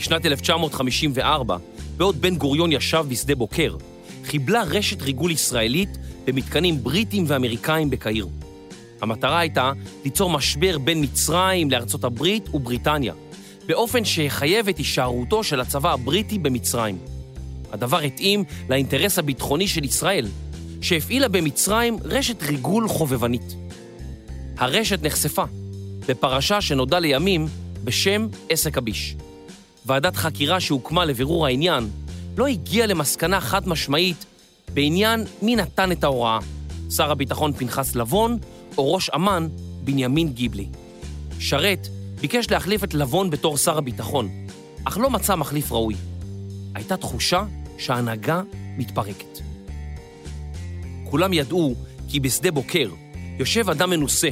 בשנת 0.00 0.26
1954, 0.26 1.56
בעוד 1.96 2.20
בן 2.20 2.36
גוריון 2.36 2.72
ישב 2.72 3.04
בשדה 3.08 3.34
בוקר, 3.34 3.76
חיבלה 4.24 4.62
רשת 4.62 5.02
ריגול 5.02 5.30
ישראלית 5.30 5.98
במתקנים 6.24 6.84
בריטיים 6.84 7.24
ואמריקאים 7.26 7.90
בקהיר. 7.90 8.28
המטרה 9.00 9.38
הייתה 9.38 9.72
ליצור 10.04 10.30
משבר 10.30 10.78
בין 10.78 11.02
מצרים 11.02 11.70
לארצות 11.70 12.04
הברית 12.04 12.54
ובריטניה, 12.54 13.14
באופן 13.66 14.04
שיחייב 14.04 14.68
את 14.68 14.78
הישארותו 14.78 15.44
של 15.44 15.60
הצבא 15.60 15.92
הבריטי 15.92 16.38
במצרים. 16.38 16.98
הדבר 17.72 17.98
התאים 17.98 18.44
לאינטרס 18.68 19.18
הביטחוני 19.18 19.68
של 19.68 19.84
ישראל, 19.84 20.26
שהפעילה 20.80 21.28
במצרים 21.28 21.98
רשת 22.04 22.42
ריגול 22.42 22.88
חובבנית. 22.88 23.54
הרשת 24.58 25.02
נחשפה 25.02 25.44
בפרשה 26.08 26.60
שנודע 26.60 27.00
לימים 27.00 27.46
בשם 27.84 28.26
עסק 28.48 28.78
הביש. 28.78 29.16
ועדת 29.86 30.16
חקירה 30.16 30.60
שהוקמה 30.60 31.04
לבירור 31.04 31.46
העניין 31.46 31.90
לא 32.36 32.46
הגיעה 32.46 32.86
למסקנה 32.86 33.40
חד 33.40 33.68
משמעית 33.68 34.24
בעניין 34.74 35.24
מי 35.42 35.56
נתן 35.56 35.92
את 35.92 36.04
ההוראה, 36.04 36.38
שר 36.90 37.10
הביטחון 37.10 37.52
פנחס 37.52 37.94
לבון 37.94 38.38
או 38.78 38.94
ראש 38.94 39.10
אמ"ן 39.10 39.48
בנימין 39.84 40.32
גיבלי. 40.32 40.66
שרת 41.38 41.88
ביקש 42.20 42.50
להחליף 42.50 42.84
את 42.84 42.94
לבון 42.94 43.30
בתור 43.30 43.56
שר 43.56 43.78
הביטחון, 43.78 44.28
אך 44.84 44.98
לא 44.98 45.10
מצא 45.10 45.36
מחליף 45.36 45.72
ראוי. 45.72 45.94
הייתה 46.74 46.96
תחושה 46.96 47.42
שההנהגה 47.78 48.42
מתפרקת. 48.76 49.38
כולם 51.04 51.32
ידעו 51.32 51.74
כי 52.08 52.20
בשדה 52.20 52.50
בוקר 52.50 52.90
יושב 53.38 53.70
אדם 53.70 53.90
מנוסה, 53.90 54.28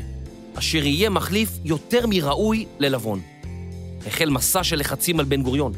אשר 0.54 0.84
יהיה 0.86 1.10
מחליף 1.10 1.50
יותר 1.64 2.06
מראוי 2.06 2.66
ללבון. 2.78 3.20
החל 4.08 4.30
מסע 4.30 4.64
של 4.64 4.78
לחצים 4.78 5.20
על 5.20 5.26
בן 5.26 5.42
גוריון. 5.42 5.72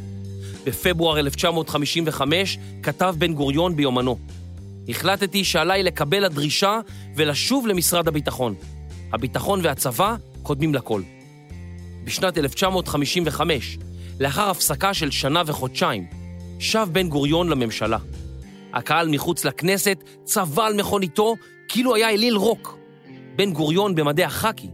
בפברואר 0.64 1.18
1955 1.18 2.58
כתב 2.82 3.14
בן 3.18 3.34
גוריון 3.34 3.76
ביומנו, 3.76 4.18
החלטתי 4.88 5.44
שעליי 5.44 5.82
לקבל 5.82 6.24
הדרישה 6.24 6.80
ולשוב 7.16 7.66
למשרד 7.66 8.08
הביטחון. 8.08 8.54
הביטחון 9.12 9.60
והצבא 9.62 10.16
קודמים 10.42 10.74
לכל. 10.74 11.02
בשנת 12.04 12.38
1955, 12.38 13.78
לאחר 14.20 14.50
הפסקה 14.50 14.94
של 14.94 15.10
שנה 15.10 15.42
וחודשיים, 15.46 16.06
שב 16.58 16.88
בן 16.92 17.08
גוריון 17.08 17.48
לממשלה. 17.48 17.98
הקהל 18.72 19.08
מחוץ 19.08 19.44
לכנסת 19.44 20.04
צבע 20.24 20.66
על 20.66 20.74
מכוניתו 20.74 21.34
כאילו 21.68 21.94
היה 21.94 22.10
אליל 22.10 22.36
רוק. 22.36 22.78
בן 23.36 23.52
גוריון 23.52 23.94
במדי 23.94 24.24
החאקי 24.24 24.68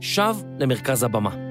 שב 0.00 0.36
למרכז 0.58 1.02
הבמה. 1.02 1.49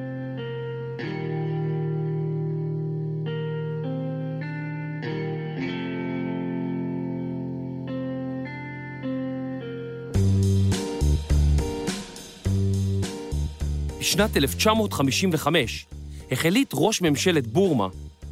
בשנת 14.19 14.37
1955 14.37 15.85
החליט 16.31 16.71
ראש 16.73 17.01
ממשלת 17.01 17.47
בורמה, 17.47 17.87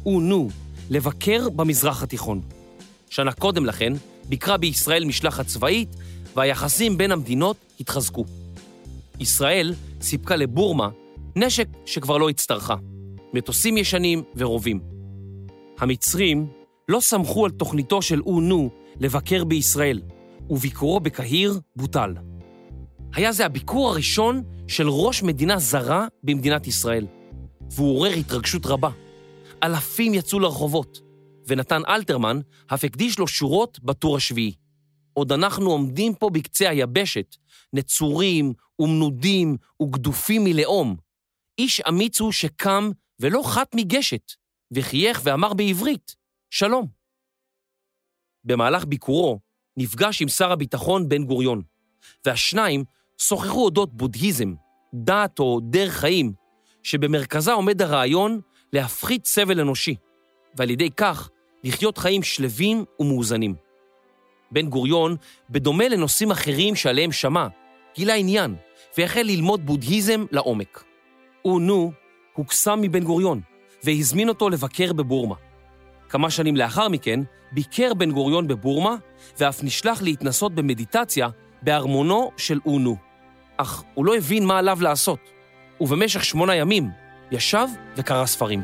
אונו, 0.06 0.48
לבקר 0.90 1.48
במזרח 1.48 2.02
התיכון. 2.02 2.40
שנה 3.10 3.32
קודם 3.32 3.66
לכן 3.66 3.92
ביקרה 4.24 4.56
בישראל 4.56 5.04
משלחת 5.04 5.46
צבאית 5.46 5.88
והיחסים 6.36 6.98
בין 6.98 7.12
המדינות 7.12 7.56
התחזקו. 7.80 8.24
ישראל 9.20 9.74
סיפקה 10.00 10.36
לבורמה 10.36 10.88
נשק 11.36 11.68
שכבר 11.86 12.18
לא 12.18 12.28
הצטרכה, 12.28 12.76
מטוסים 13.34 13.76
ישנים 13.76 14.22
ורובים. 14.36 14.80
המצרים 15.78 16.46
לא 16.88 17.00
סמכו 17.00 17.44
על 17.44 17.50
תוכניתו 17.50 18.02
של 18.02 18.20
אונו 18.20 18.70
לבקר 19.00 19.44
בישראל, 19.44 20.00
וביקורו 20.50 21.00
בקהיר 21.00 21.60
בוטל. 21.76 22.14
היה 23.14 23.32
זה 23.32 23.46
הביקור 23.46 23.88
הראשון 23.88 24.42
של 24.68 24.88
ראש 24.88 25.22
מדינה 25.22 25.58
זרה 25.58 26.06
במדינת 26.22 26.66
ישראל, 26.66 27.06
והוא 27.70 27.96
עורר 27.96 28.10
התרגשות 28.10 28.66
רבה. 28.66 28.90
אלפים 29.62 30.14
יצאו 30.14 30.40
לרחובות, 30.40 31.00
ונתן 31.46 31.82
אלתרמן 31.88 32.40
אף 32.66 32.84
הקדיש 32.84 33.18
לו 33.18 33.26
שורות 33.28 33.80
בטור 33.80 34.16
השביעי. 34.16 34.54
עוד 35.12 35.32
אנחנו 35.32 35.70
עומדים 35.70 36.14
פה 36.14 36.30
בקצה 36.30 36.68
היבשת, 36.70 37.36
נצורים 37.72 38.52
ומנודים 38.78 39.56
וגדופים 39.82 40.44
מלאום. 40.44 40.96
איש 41.58 41.80
אמיץ 41.80 42.20
הוא 42.20 42.32
שקם 42.32 42.90
ולא 43.20 43.42
חת 43.46 43.74
מגשת, 43.74 44.32
וחייך 44.70 45.20
ואמר 45.24 45.54
בעברית, 45.54 46.16
שלום. 46.50 46.86
במהלך 48.44 48.84
ביקורו 48.84 49.40
נפגש 49.76 50.22
עם 50.22 50.28
שר 50.28 50.52
הביטחון 50.52 51.08
בן 51.08 51.24
גוריון, 51.24 51.62
והשניים 52.26 52.84
שוחחו 53.18 53.64
אודות 53.64 53.94
בודהיזם, 53.94 54.54
דת 54.94 55.38
או 55.38 55.60
דרך 55.62 55.92
חיים, 55.92 56.32
שבמרכזה 56.82 57.52
עומד 57.52 57.82
הרעיון 57.82 58.40
להפחית 58.72 59.26
סבל 59.26 59.60
אנושי, 59.60 59.94
ועל 60.56 60.70
ידי 60.70 60.90
כך 60.90 61.30
לחיות 61.64 61.98
חיים 61.98 62.22
שלווים 62.22 62.84
ומאוזנים. 63.00 63.54
בן 64.50 64.68
גוריון, 64.68 65.16
בדומה 65.50 65.88
לנושאים 65.88 66.30
אחרים 66.30 66.74
שעליהם 66.74 67.12
שמע, 67.12 67.46
גילה 67.96 68.14
עניין 68.14 68.54
והחל 68.98 69.22
ללמוד 69.22 69.66
בודהיזם 69.66 70.24
לעומק. 70.30 70.84
אונו 71.44 71.92
הוקסם 72.34 72.80
מבן 72.82 73.04
גוריון 73.04 73.40
והזמין 73.84 74.28
אותו 74.28 74.48
לבקר 74.48 74.92
בבורמה. 74.92 75.34
כמה 76.08 76.30
שנים 76.30 76.56
לאחר 76.56 76.88
מכן 76.88 77.20
ביקר 77.52 77.94
בן 77.94 78.10
גוריון 78.10 78.48
בבורמה 78.48 78.96
ואף 79.38 79.64
נשלח 79.64 80.02
להתנסות 80.02 80.54
במדיטציה 80.54 81.28
בארמונו 81.62 82.30
של 82.36 82.58
אונו. 82.66 83.07
אך 83.60 83.82
הוא 83.94 84.06
לא 84.06 84.16
הבין 84.16 84.46
מה 84.46 84.58
עליו 84.58 84.78
לעשות, 84.80 85.18
ובמשך 85.80 86.24
שמונה 86.24 86.54
ימים 86.54 86.90
ישב 87.30 87.66
וקרא 87.96 88.26
ספרים. 88.26 88.62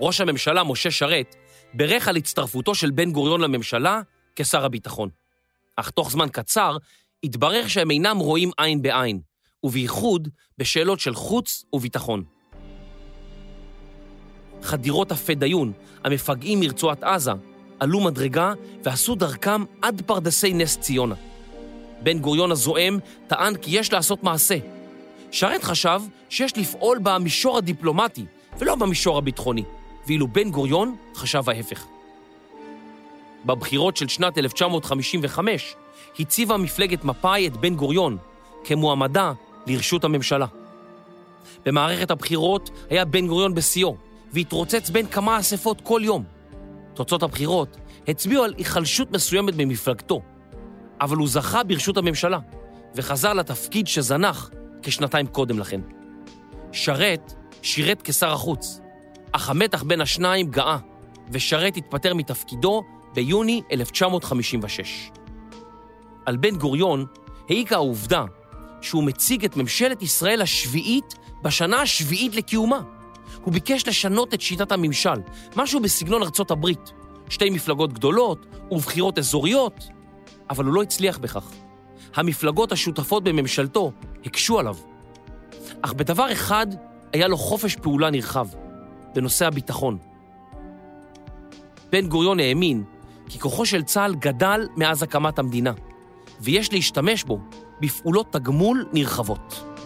ראש 0.00 0.20
הממשלה 0.20 0.64
משה 0.64 0.90
שרת 0.90 1.36
בירך 1.74 2.08
על 2.08 2.16
הצטרפותו 2.16 2.74
של 2.74 2.90
בן 2.90 3.12
גוריון 3.12 3.40
לממשלה 3.40 4.00
כשר 4.36 4.64
הביטחון. 4.64 5.08
אך 5.76 5.90
תוך 5.90 6.10
זמן 6.10 6.28
קצר 6.28 6.76
התברר 7.24 7.66
שהם 7.66 7.90
אינם 7.90 8.18
רואים 8.18 8.50
עין 8.58 8.82
בעין, 8.82 9.20
ובייחוד 9.62 10.28
בשאלות 10.58 11.00
של 11.00 11.14
חוץ 11.14 11.64
וביטחון. 11.72 12.37
חדירות 14.62 15.12
הפדאיון, 15.12 15.72
המפגעים 16.04 16.60
מרצועת 16.60 17.02
עזה, 17.02 17.32
עלו 17.80 18.00
מדרגה 18.00 18.52
ועשו 18.84 19.14
דרכם 19.14 19.64
עד 19.82 20.02
פרדסי 20.06 20.54
נס 20.54 20.78
ציונה. 20.78 21.14
בן 22.02 22.18
גוריון 22.18 22.52
הזועם 22.52 22.98
טען 23.26 23.56
כי 23.56 23.78
יש 23.78 23.92
לעשות 23.92 24.22
מעשה. 24.24 24.56
שרת 25.30 25.64
חשב 25.64 26.00
שיש 26.28 26.58
לפעול 26.58 26.98
במישור 27.02 27.58
הדיפלומטי 27.58 28.24
ולא 28.58 28.74
במישור 28.74 29.18
הביטחוני. 29.18 29.64
ואילו 30.08 30.28
בן 30.28 30.50
גוריון 30.50 30.96
חשב 31.14 31.50
ההפך. 31.50 31.84
בבחירות 33.44 33.96
של 33.96 34.08
שנת 34.08 34.38
1955 34.38 35.74
הציבה 36.18 36.56
מפלגת 36.56 37.04
מפא"י 37.04 37.46
את 37.46 37.56
בן 37.56 37.74
גוריון 37.74 38.16
כמועמדה 38.64 39.32
לרשות 39.66 40.04
הממשלה. 40.04 40.46
במערכת 41.66 42.10
הבחירות 42.10 42.70
היה 42.90 43.04
בן 43.04 43.26
גוריון 43.26 43.54
בשיאו, 43.54 43.96
והתרוצץ 44.32 44.90
בין 44.90 45.06
כמה 45.06 45.38
אספות 45.38 45.80
כל 45.80 46.00
יום. 46.04 46.24
תוצאות 46.94 47.22
הבחירות 47.22 47.76
הצביעו 48.08 48.44
על 48.44 48.54
היחלשות 48.58 49.10
מסוימת 49.10 49.54
במפלגתו, 49.54 50.22
אבל 51.00 51.16
הוא 51.16 51.28
זכה 51.28 51.62
ברשות 51.64 51.96
הממשלה, 51.96 52.38
וחזר 52.94 53.32
לתפקיד 53.32 53.86
שזנח 53.86 54.50
כשנתיים 54.82 55.26
קודם 55.26 55.58
לכן. 55.58 55.80
שרת 56.72 57.32
שירת 57.62 58.02
כשר 58.02 58.32
החוץ, 58.32 58.80
אך 59.32 59.50
המתח 59.50 59.82
בין 59.82 60.00
השניים 60.00 60.50
גאה, 60.50 60.78
ושרת 61.30 61.76
התפטר 61.76 62.14
מתפקידו 62.14 62.82
ביוני 63.14 63.62
1956. 63.72 65.10
על 66.26 66.36
בן 66.36 66.56
גוריון 66.56 67.06
העיקה 67.48 67.74
העובדה 67.74 68.24
שהוא 68.80 69.04
מציג 69.04 69.44
את 69.44 69.56
ממשלת 69.56 70.02
ישראל 70.02 70.42
השביעית 70.42 71.14
בשנה 71.42 71.80
השביעית 71.80 72.34
לקיומה. 72.34 72.80
הוא 73.42 73.52
ביקש 73.52 73.88
לשנות 73.88 74.34
את 74.34 74.40
שיטת 74.40 74.72
הממשל, 74.72 75.20
משהו 75.56 75.80
בסגנון 75.80 76.22
ארצות 76.22 76.50
הברית. 76.50 76.92
שתי 77.28 77.50
מפלגות 77.50 77.92
גדולות 77.92 78.46
ובחירות 78.70 79.18
אזוריות, 79.18 79.88
אבל 80.50 80.64
הוא 80.64 80.74
לא 80.74 80.82
הצליח 80.82 81.18
בכך. 81.18 81.52
המפלגות 82.14 82.72
השותפות 82.72 83.24
בממשלתו 83.24 83.92
הקשו 84.24 84.58
עליו. 84.58 84.76
אך 85.82 85.92
בדבר 85.92 86.32
אחד 86.32 86.66
היה 87.12 87.28
לו 87.28 87.36
חופש 87.36 87.76
פעולה 87.76 88.10
נרחב. 88.10 88.48
בנושא 89.14 89.46
הביטחון. 89.46 89.98
בן 91.90 92.08
גוריון 92.08 92.40
האמין 92.40 92.84
כי 93.28 93.38
כוחו 93.38 93.66
של 93.66 93.82
צה"ל 93.82 94.14
גדל 94.14 94.68
מאז 94.76 95.02
הקמת 95.02 95.38
המדינה, 95.38 95.72
ויש 96.40 96.72
להשתמש 96.72 97.24
בו 97.24 97.40
בפעולות 97.80 98.32
תגמול 98.32 98.86
נרחבות. 98.92 99.77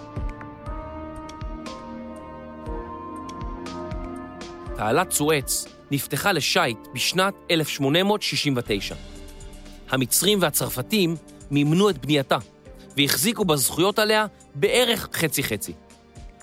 תעלת 4.77 5.11
סואץ 5.11 5.67
נפתחה 5.91 6.33
לשיט 6.33 6.79
בשנת 6.95 7.35
1869. 7.51 8.95
המצרים 9.91 10.39
והצרפתים 10.43 11.17
מימנו 11.51 11.91
את 11.91 11.99
בנייתה 11.99 12.39
והחזיקו 12.97 13.45
בזכויות 13.45 13.99
עליה 13.99 14.27
בערך 14.55 15.09
חצי-חצי. 15.13 15.73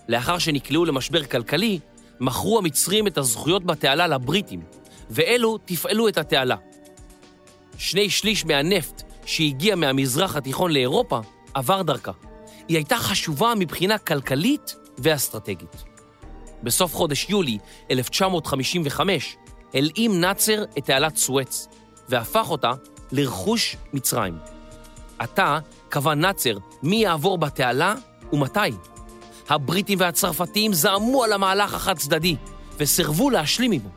לאחר 0.08 0.38
שנקלעו 0.38 0.86
למשבר 0.86 1.24
כלכלי, 1.24 1.80
מכרו 2.20 2.58
המצרים 2.58 3.08
את 3.08 3.18
הזכויות 3.18 3.66
בתעלה 3.66 4.08
לבריטים, 4.08 4.62
ואלו 5.10 5.58
תפעלו 5.66 6.08
את 6.08 6.18
התעלה. 6.18 6.56
שני 7.78 8.10
שליש 8.10 8.46
מהנפט 8.46 9.04
שהגיע 9.26 9.76
מהמזרח 9.76 10.36
התיכון 10.36 10.72
לאירופה 10.72 11.20
עבר 11.54 11.82
דרכה. 11.82 12.12
היא 12.68 12.78
הייתה 12.78 12.96
חשובה 12.96 13.54
מבחינה 13.58 13.98
כלכלית 13.98 14.76
ואסטרטגית. 14.98 15.89
בסוף 16.64 16.96
חודש 16.96 17.30
יולי 17.30 17.58
1955 17.92 19.38
הלאים 19.74 20.22
נאצר 20.22 20.64
את 20.78 20.86
תעלת 20.86 21.16
סואץ 21.16 21.68
והפך 22.10 22.50
אותה 22.50 22.72
לרכוש 23.12 23.76
מצרים. 23.94 24.38
עתה 25.20 25.60
קבע 25.90 26.14
נאצר 26.14 26.58
מי 26.84 26.96
יעבור 26.96 27.38
בתעלה 27.38 27.96
ומתי. 28.34 28.60
הבריטים 29.50 30.00
והצרפתים 30.00 30.74
זעמו 30.74 31.24
על 31.24 31.34
המהלך 31.34 31.74
החד 31.74 31.98
צדדי 31.98 32.36
וסירבו 32.78 33.30
להשלים 33.30 33.72
עמו. 33.72 33.90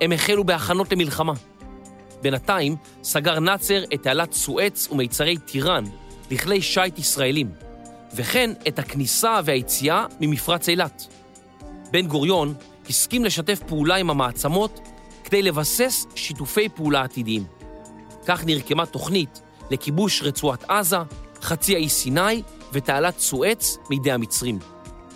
הם 0.00 0.12
החלו 0.12 0.44
בהכנות 0.44 0.92
למלחמה. 0.92 1.32
בינתיים 2.22 2.76
סגר 3.02 3.40
נאצר 3.40 3.84
את 3.94 4.02
תעלת 4.02 4.32
סואץ 4.32 4.88
ומיצרי 4.90 5.36
טיראן 5.36 5.84
לכלי 6.30 6.62
שיט 6.62 6.98
ישראלים, 6.98 7.50
וכן 8.14 8.50
את 8.68 8.78
הכניסה 8.78 9.40
והיציאה 9.44 10.06
ממפרץ 10.20 10.68
אילת. 10.68 11.06
בן 11.90 12.06
גוריון 12.06 12.54
הסכים 12.88 13.24
לשתף 13.24 13.60
פעולה 13.66 13.96
עם 13.96 14.10
המעצמות 14.10 14.80
כדי 15.24 15.42
לבסס 15.42 16.06
שיתופי 16.14 16.68
פעולה 16.68 17.02
עתידיים. 17.02 17.44
כך 18.26 18.44
נרקמה 18.44 18.86
תוכנית 18.86 19.40
לכיבוש 19.70 20.22
רצועת 20.22 20.64
עזה, 20.70 20.96
חצי 21.42 21.74
האי 21.74 21.88
סיני 21.88 22.42
ותעלת 22.72 23.18
סואץ 23.18 23.76
מידי 23.90 24.12
המצרים. 24.12 24.58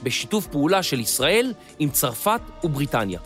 בשיתוף 0.02 0.46
פעולה 0.46 0.82
של 0.82 1.00
ישראל 1.00 1.52
עם 1.78 1.90
צרפת 1.90 2.40
ובריטניה. 2.64 3.20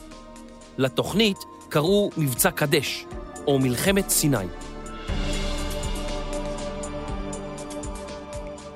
לתוכנית 0.78 1.38
קראו 1.68 2.11
מבצע 2.16 2.51
קדש, 2.51 3.07
או 3.47 3.59
מלחמת 3.59 4.11
סיני. 4.11 4.47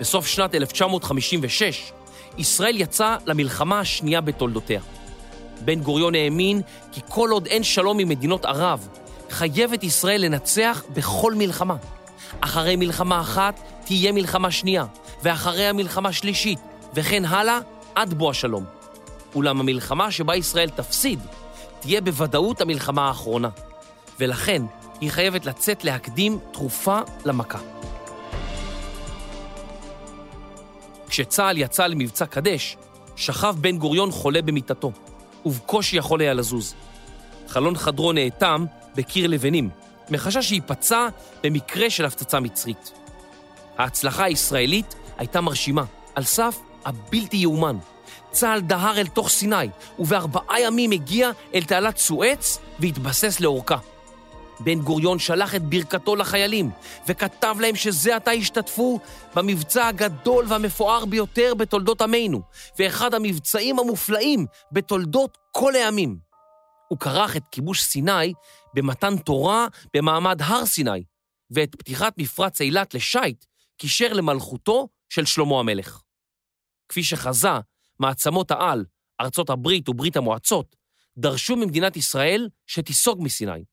בסוף 0.01 0.27
שנת 0.27 0.55
1956, 0.55 1.93
ישראל 2.39 2.81
יצאה 2.81 3.17
למלחמה 3.27 3.81
השנייה 3.81 4.21
בתולדותיה. 4.21 4.81
בן 5.61 5.81
גוריון 5.81 6.15
האמין 6.15 6.63
כי 6.93 7.01
כל 7.09 7.31
עוד 7.31 7.47
אין 7.47 7.63
שלום 7.63 7.99
עם 7.99 8.09
מדינות 8.09 8.45
ערב, 8.45 8.89
חייבת 9.31 9.85
ישראל 9.85 10.25
לנצח 10.25 10.83
בכל 10.95 11.35
מלחמה. 11.35 11.77
אחרי 12.41 12.77
מלחמה 12.77 13.21
אחת 13.21 13.61
תהיה 13.85 14.13
מלחמה 14.13 14.51
שנייה, 14.51 14.85
ואחריה 15.23 15.73
מלחמה 15.73 16.13
שלישית, 16.13 16.59
וכן 16.95 17.25
הלאה 17.25 17.59
עד 17.95 18.15
בוא 18.15 18.31
השלום. 18.31 18.65
אולם 19.35 19.61
המלחמה 19.61 20.11
שבה 20.11 20.37
ישראל 20.37 20.71
תפסיד, 20.71 21.21
תהיה 21.81 22.01
בוודאות 22.01 22.61
המלחמה 22.61 23.09
האחרונה, 23.09 23.49
ולכן 24.21 24.63
היא 25.01 25.11
חייבת 25.11 25.47
לצאת 25.47 25.85
להקדים 25.85 26.39
תרופה 26.53 26.99
למכה. 27.25 27.80
כשצה"ל 31.11 31.59
יצא 31.59 31.87
למבצע 31.87 32.27
קדש, 32.27 32.77
שכב 33.17 33.55
בן 33.61 33.79
גוריון 33.79 34.11
חולה 34.11 34.43
במיטתו, 34.43 34.93
ובקושי 35.47 35.97
יכול 35.97 36.21
היה 36.21 36.35
לזוז. 36.35 36.75
חלון 37.49 37.77
חדרו 37.77 38.13
נאטם 38.13 38.65
בקיר 38.97 39.27
לבנים, 39.27 39.71
מחשש 40.11 40.49
שייפצע 40.49 41.09
במקרה 41.43 41.91
של 41.91 42.05
הפצצה 42.05 42.41
מצרית. 42.41 42.93
ההצלחה 43.79 44.25
הישראלית 44.25 44.95
הייתה 45.19 45.41
מרשימה, 45.41 45.85
על 46.15 46.25
סף 46.25 46.59
הבלתי 46.85 47.37
יאומן. 47.37 47.77
צה"ל 48.31 48.61
דהר 48.61 48.99
אל 48.99 49.07
תוך 49.07 49.29
סיני, 49.29 49.69
ובארבעה 49.99 50.61
ימים 50.61 50.91
הגיע 50.91 51.31
אל 51.55 51.63
תעלת 51.63 51.99
סואץ 51.99 52.59
והתבסס 52.79 53.41
לאורכה. 53.41 53.77
בן 54.61 54.81
גוריון 54.81 55.19
שלח 55.19 55.55
את 55.55 55.63
ברכתו 55.63 56.17
לחיילים, 56.17 56.71
וכתב 57.07 57.57
להם 57.61 57.77
שזה 57.77 58.17
עתה 58.17 58.31
השתתפו 58.31 59.01
במבצע 59.35 59.87
הגדול 59.87 60.45
והמפואר 60.49 61.05
ביותר 61.05 61.55
בתולדות 61.55 62.03
עמנו, 62.03 62.43
ואחד 62.79 63.15
המבצעים 63.15 63.79
המופלאים 63.79 64.47
בתולדות 64.73 65.39
כל 65.51 65.75
העמים. 65.75 66.19
הוא 66.89 66.99
כרך 66.99 67.37
את 67.37 67.43
כיבוש 67.51 67.83
סיני 67.83 68.33
במתן 68.75 69.19
תורה 69.19 69.67
במעמד 69.97 70.43
הר 70.43 70.67
סיני, 70.67 71.05
ואת 71.51 71.75
פתיחת 71.75 72.15
מפרץ 72.19 72.61
אילת 72.61 72.95
לשייט 72.95 73.45
קישר 73.77 74.13
למלכותו 74.13 74.89
של 75.09 75.25
שלמה 75.25 75.61
המלך. 75.61 76.03
כפי 76.89 77.03
שחזה, 77.03 77.49
מעצמות 78.01 78.51
העל, 78.51 78.85
ארצות 79.21 79.51
הברית 79.51 79.89
וברית 79.89 80.17
המועצות, 80.17 80.77
דרשו 81.19 81.57
ממדינת 81.57 81.97
ישראל 81.97 82.49
שתיסוג 82.67 83.23
מסיני. 83.23 83.65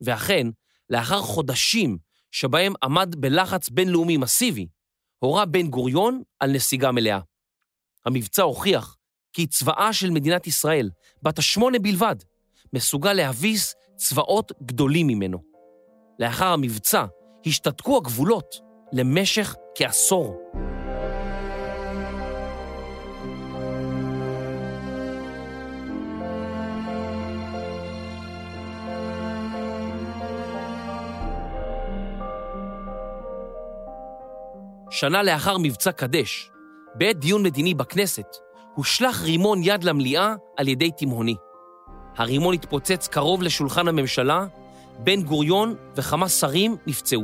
ואכן, 0.00 0.46
לאחר 0.90 1.20
חודשים 1.20 1.98
שבהם 2.30 2.72
עמד 2.82 3.14
בלחץ 3.18 3.68
בינלאומי 3.68 4.16
מסיבי, 4.16 4.66
הורה 5.18 5.44
בן 5.44 5.66
גוריון 5.68 6.22
על 6.40 6.52
נסיגה 6.52 6.92
מלאה. 6.92 7.20
המבצע 8.06 8.42
הוכיח 8.42 8.96
כי 9.32 9.46
צבאה 9.46 9.92
של 9.92 10.10
מדינת 10.10 10.46
ישראל, 10.46 10.90
בת 11.22 11.38
השמונה 11.38 11.78
בלבד, 11.78 12.16
מסוגל 12.72 13.12
להביס 13.12 13.74
צבאות 13.96 14.52
גדולים 14.62 15.06
ממנו. 15.06 15.38
לאחר 16.18 16.46
המבצע 16.46 17.04
השתתקו 17.46 17.96
הגבולות 17.96 18.54
למשך 18.92 19.54
כעשור. 19.74 20.50
שנה 35.00 35.22
לאחר 35.22 35.58
מבצע 35.58 35.92
קדש, 35.92 36.50
בעת 36.94 37.18
דיון 37.18 37.42
מדיני 37.42 37.74
בכנסת, 37.74 38.36
הושלך 38.74 39.22
רימון 39.22 39.60
יד 39.62 39.84
למליאה 39.84 40.34
על 40.56 40.68
ידי 40.68 40.90
תימהוני. 40.90 41.36
הרימון 42.16 42.54
התפוצץ 42.54 43.08
קרוב 43.08 43.42
לשולחן 43.42 43.88
הממשלה, 43.88 44.46
בן 44.98 45.22
גוריון 45.22 45.74
וכמה 45.96 46.28
שרים 46.28 46.76
נפצעו. 46.86 47.22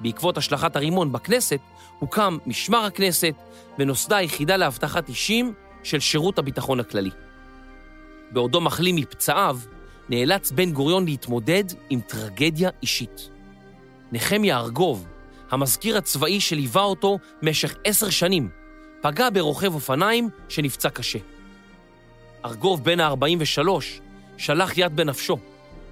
בעקבות 0.00 0.38
השלכת 0.38 0.76
הרימון 0.76 1.12
בכנסת, 1.12 1.60
הוקם 1.98 2.38
משמר 2.46 2.84
הכנסת 2.84 3.34
ונוסדה 3.78 4.16
היחידה 4.16 4.56
לאבטחת 4.56 5.08
אישים 5.08 5.54
של 5.82 6.00
שירות 6.00 6.38
הביטחון 6.38 6.80
הכללי. 6.80 7.10
בעודו 8.30 8.60
מחלים 8.60 8.96
מפצעיו, 8.96 9.58
נאלץ 10.08 10.50
בן 10.50 10.72
גוריון 10.72 11.04
להתמודד 11.04 11.64
עם 11.90 12.00
טרגדיה 12.00 12.70
אישית. 12.82 13.30
נחמיה 14.12 14.58
ארגוב, 14.58 15.06
המזכיר 15.50 15.96
הצבאי 15.96 16.40
שליווה 16.40 16.82
אותו 16.82 17.18
משך 17.42 17.74
עשר 17.84 18.10
שנים, 18.10 18.48
פגע 19.00 19.28
ברוכב 19.30 19.74
אופניים 19.74 20.28
שנפצע 20.48 20.90
קשה. 20.90 21.18
ארגוב 22.44 22.84
בן 22.84 23.00
ה-43 23.00 23.68
שלח 24.36 24.78
יד 24.78 24.96
בנפשו, 24.96 25.38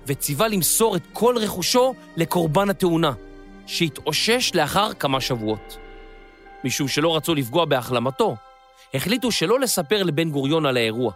וציווה 0.06 0.48
למסור 0.48 0.96
את 0.96 1.02
כל 1.12 1.36
רכושו 1.38 1.94
לקורבן 2.16 2.70
התאונה, 2.70 3.12
שהתאושש 3.66 4.54
לאחר 4.54 4.92
כמה 4.92 5.20
שבועות. 5.20 5.76
משום 6.64 6.88
שלא 6.88 7.16
רצו 7.16 7.34
לפגוע 7.34 7.64
בהחלמתו, 7.64 8.36
החליטו 8.94 9.32
שלא 9.32 9.60
לספר 9.60 10.02
לבן 10.02 10.30
גוריון 10.30 10.66
על 10.66 10.76
האירוע. 10.76 11.12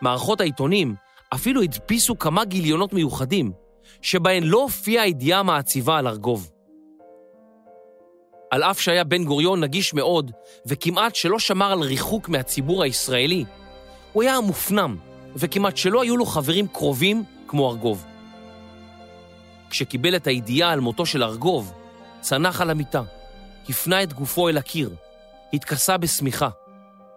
מערכות 0.00 0.40
העיתונים 0.40 0.94
אפילו 1.34 1.62
הדפיסו 1.62 2.18
כמה 2.18 2.44
גיליונות 2.44 2.92
מיוחדים, 2.92 3.52
שבהן 4.02 4.42
לא 4.42 4.62
הופיעה 4.62 5.04
הידיעה 5.04 5.40
המעציבה 5.40 5.98
על 5.98 6.06
ארגוב. 6.06 6.50
על 8.54 8.62
אף 8.62 8.80
שהיה 8.80 9.04
בן 9.04 9.24
גוריון 9.24 9.60
נגיש 9.60 9.94
מאוד, 9.94 10.30
וכמעט 10.66 11.14
שלא 11.14 11.38
שמר 11.38 11.72
על 11.72 11.80
ריחוק 11.80 12.28
מהציבור 12.28 12.82
הישראלי, 12.82 13.44
הוא 14.12 14.22
היה 14.22 14.40
מופנם, 14.40 14.96
וכמעט 15.36 15.76
שלא 15.76 16.02
היו 16.02 16.16
לו 16.16 16.26
חברים 16.26 16.66
קרובים 16.68 17.24
כמו 17.48 17.70
ארגוב. 17.70 18.04
כשקיבל 19.70 20.16
את 20.16 20.26
הידיעה 20.26 20.70
על 20.72 20.80
מותו 20.80 21.06
של 21.06 21.22
ארגוב, 21.22 21.72
צנח 22.20 22.60
על 22.60 22.70
המיטה, 22.70 23.02
הפנה 23.68 24.02
את 24.02 24.12
גופו 24.12 24.48
אל 24.48 24.58
הקיר, 24.58 24.90
התכסה 25.52 25.96
בשמיכה, 25.96 26.48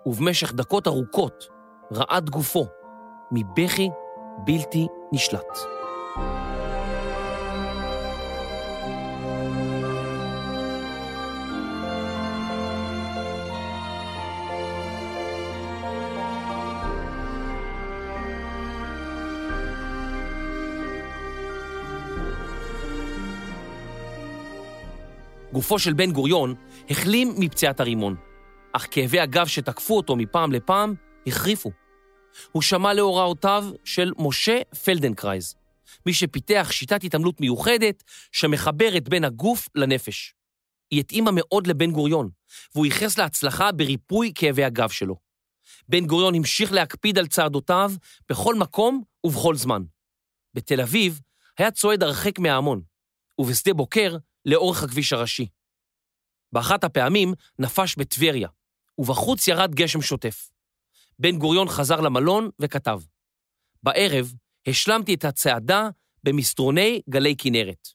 ובמשך 0.06 0.54
דקות 0.54 0.88
ארוכות 0.88 1.48
רעד 1.94 2.30
גופו 2.30 2.68
מבכי 3.32 3.90
בלתי 4.46 4.88
נשלט. 5.12 5.58
גופו 25.58 25.80
של 25.80 25.94
בן 25.94 26.12
גוריון 26.12 26.56
החלים 26.90 27.34
מפציעת 27.38 27.80
הרימון, 27.80 28.16
אך 28.74 28.88
כאבי 28.92 29.20
הגב 29.20 29.48
שתקפו 29.48 29.98
אותו 29.98 30.16
מפעם 30.16 30.52
לפעם 30.52 30.94
החריפו. 31.28 31.72
הוא 32.52 32.62
שמע 32.62 32.94
להוראותיו 32.94 33.66
של 33.84 34.12
משה 34.18 34.62
פלדנקרייז, 34.86 35.56
מי 36.06 36.14
שפיתח 36.14 36.68
שיטת 36.72 37.04
התעמלות 37.04 37.42
מיוחדת 37.42 38.04
שמחברת 38.32 39.10
בין 39.10 39.24
הגוף 39.24 39.68
לנפש. 39.76 40.34
היא 40.92 41.00
התאימה 41.00 41.32
מאוד 41.34 41.68
לבן 41.68 41.92
גוריון, 41.92 42.30
והוא 42.76 42.86
ייחס 42.86 43.18
לה 43.18 43.31
הצלחה 43.31 43.72
בריפוי 43.72 44.32
כאבי 44.36 44.64
הגב 44.64 44.90
שלו. 44.90 45.16
בן 45.90 46.06
גוריון 46.06 46.36
המשיך 46.36 46.72
להקפיד 46.72 47.18
על 47.18 47.28
צעדותיו 47.28 47.92
בכל 48.30 48.56
מקום 48.56 49.04
ובכל 49.24 49.56
זמן. 49.56 49.84
בתל 50.54 50.82
אביב 50.82 51.22
היה 51.58 51.72
צועד 51.72 52.04
הרחק 52.04 52.40
מההמון, 52.40 52.82
ובשדה 53.40 53.74
בוקר 53.74 54.18
לאורך 54.48 54.84
הכביש 54.84 55.14
הראשי. 55.14 55.48
באחת 56.54 56.84
הפעמים 56.84 57.34
נפש 57.60 57.96
בטבריה, 57.96 58.50
ובחוץ 58.98 59.48
ירד 59.48 59.76
גשם 59.76 60.02
שוטף. 60.02 60.50
בן 61.20 61.38
גוריון 61.38 61.68
חזר 61.70 62.02
למלון 62.02 62.50
וכתב, 62.60 63.00
בערב 63.84 64.34
השלמתי 64.68 65.14
את 65.14 65.26
הצעדה 65.26 65.90
במסדרוני 66.24 67.02
גלי 67.10 67.36
כנרת. 67.38 67.88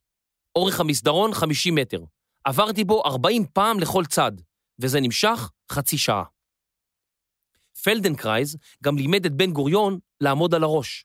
אורך 0.56 0.80
המסדרון 0.80 1.34
50 1.34 1.74
מטר. 1.74 2.04
עברתי 2.44 2.84
בו 2.84 3.02
40 3.04 3.46
פעם 3.52 3.80
לכל 3.80 4.04
צד, 4.04 4.32
וזה 4.78 5.00
נמשך 5.00 5.50
חצי 5.72 5.98
שעה. 5.98 6.24
פלדנקרייז 7.84 8.56
גם 8.84 8.96
לימד 8.96 9.26
את 9.26 9.32
בן 9.32 9.52
גוריון 9.52 9.98
לעמוד 10.20 10.54
על 10.54 10.62
הראש. 10.62 11.04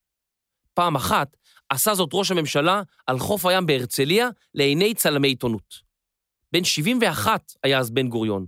פעם 0.73 0.95
אחת 0.95 1.37
עשה 1.70 1.93
זאת 1.95 2.09
ראש 2.13 2.32
הממשלה 2.32 2.82
על 3.07 3.20
חוף 3.20 3.45
הים 3.45 3.65
בהרצליה 3.65 4.30
לעיני 4.53 4.93
צלמי 4.93 5.28
עיתונות. 5.28 5.88
בן 6.51 6.63
71 6.63 7.53
היה 7.63 7.80
אז 7.80 7.91
בן 7.91 8.09
גוריון, 8.09 8.45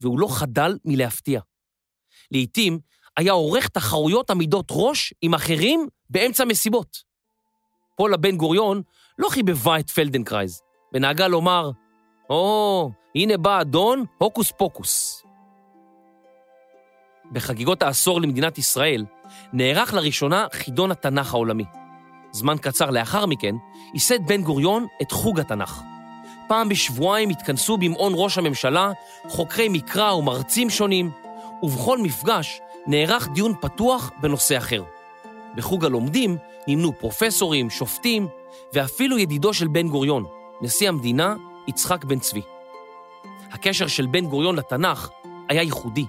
והוא 0.00 0.20
לא 0.20 0.28
חדל 0.30 0.78
מלהפתיע. 0.84 1.40
לעתים 2.30 2.78
היה 3.16 3.32
עורך 3.32 3.68
תחרויות 3.68 4.30
עמידות 4.30 4.66
ראש 4.70 5.14
עם 5.22 5.34
אחרים 5.34 5.88
באמצע 6.10 6.44
מסיבות. 6.44 6.96
פולה 7.96 8.16
בן 8.16 8.36
גוריון 8.36 8.82
לא 9.18 9.28
חיבבה 9.28 9.78
את 9.78 9.90
פלדנקרייז, 9.90 10.62
ונהגה 10.94 11.28
לומר, 11.28 11.70
או, 12.30 12.90
או, 12.90 12.94
הנה 13.14 13.36
בא 13.36 13.60
אדון, 13.60 14.04
הוקוס 14.18 14.52
פוקוס. 14.58 15.22
בחגיגות 17.32 17.82
העשור 17.82 18.20
למדינת 18.20 18.58
ישראל 18.58 19.04
נערך 19.52 19.94
לראשונה 19.94 20.46
חידון 20.52 20.90
התנ"ך 20.90 21.34
העולמי. 21.34 21.64
זמן 22.34 22.56
קצר 22.60 22.90
לאחר 22.90 23.26
מכן, 23.26 23.56
ייסד 23.94 24.26
בן 24.26 24.42
גוריון 24.42 24.86
את 25.02 25.12
חוג 25.12 25.40
התנ"ך. 25.40 25.82
פעם 26.48 26.68
בשבועיים 26.68 27.30
התכנסו 27.30 27.76
במעון 27.76 28.12
ראש 28.16 28.38
הממשלה 28.38 28.92
חוקרי 29.28 29.68
מקרא 29.68 30.12
ומרצים 30.12 30.70
שונים, 30.70 31.10
ובכל 31.62 31.98
מפגש 31.98 32.60
נערך 32.86 33.28
דיון 33.28 33.52
פתוח 33.60 34.10
בנושא 34.20 34.58
אחר. 34.58 34.82
בחוג 35.54 35.84
הלומדים 35.84 36.36
נמנו 36.68 36.92
פרופסורים, 36.98 37.70
שופטים, 37.70 38.28
ואפילו 38.72 39.18
ידידו 39.18 39.54
של 39.54 39.68
בן 39.68 39.88
גוריון, 39.88 40.24
נשיא 40.62 40.88
המדינה 40.88 41.34
יצחק 41.68 42.04
בן 42.04 42.18
צבי. 42.18 42.42
הקשר 43.52 43.86
של 43.86 44.06
בן 44.06 44.26
גוריון 44.26 44.56
לתנ"ך 44.56 45.08
היה 45.48 45.62
ייחודי. 45.62 46.06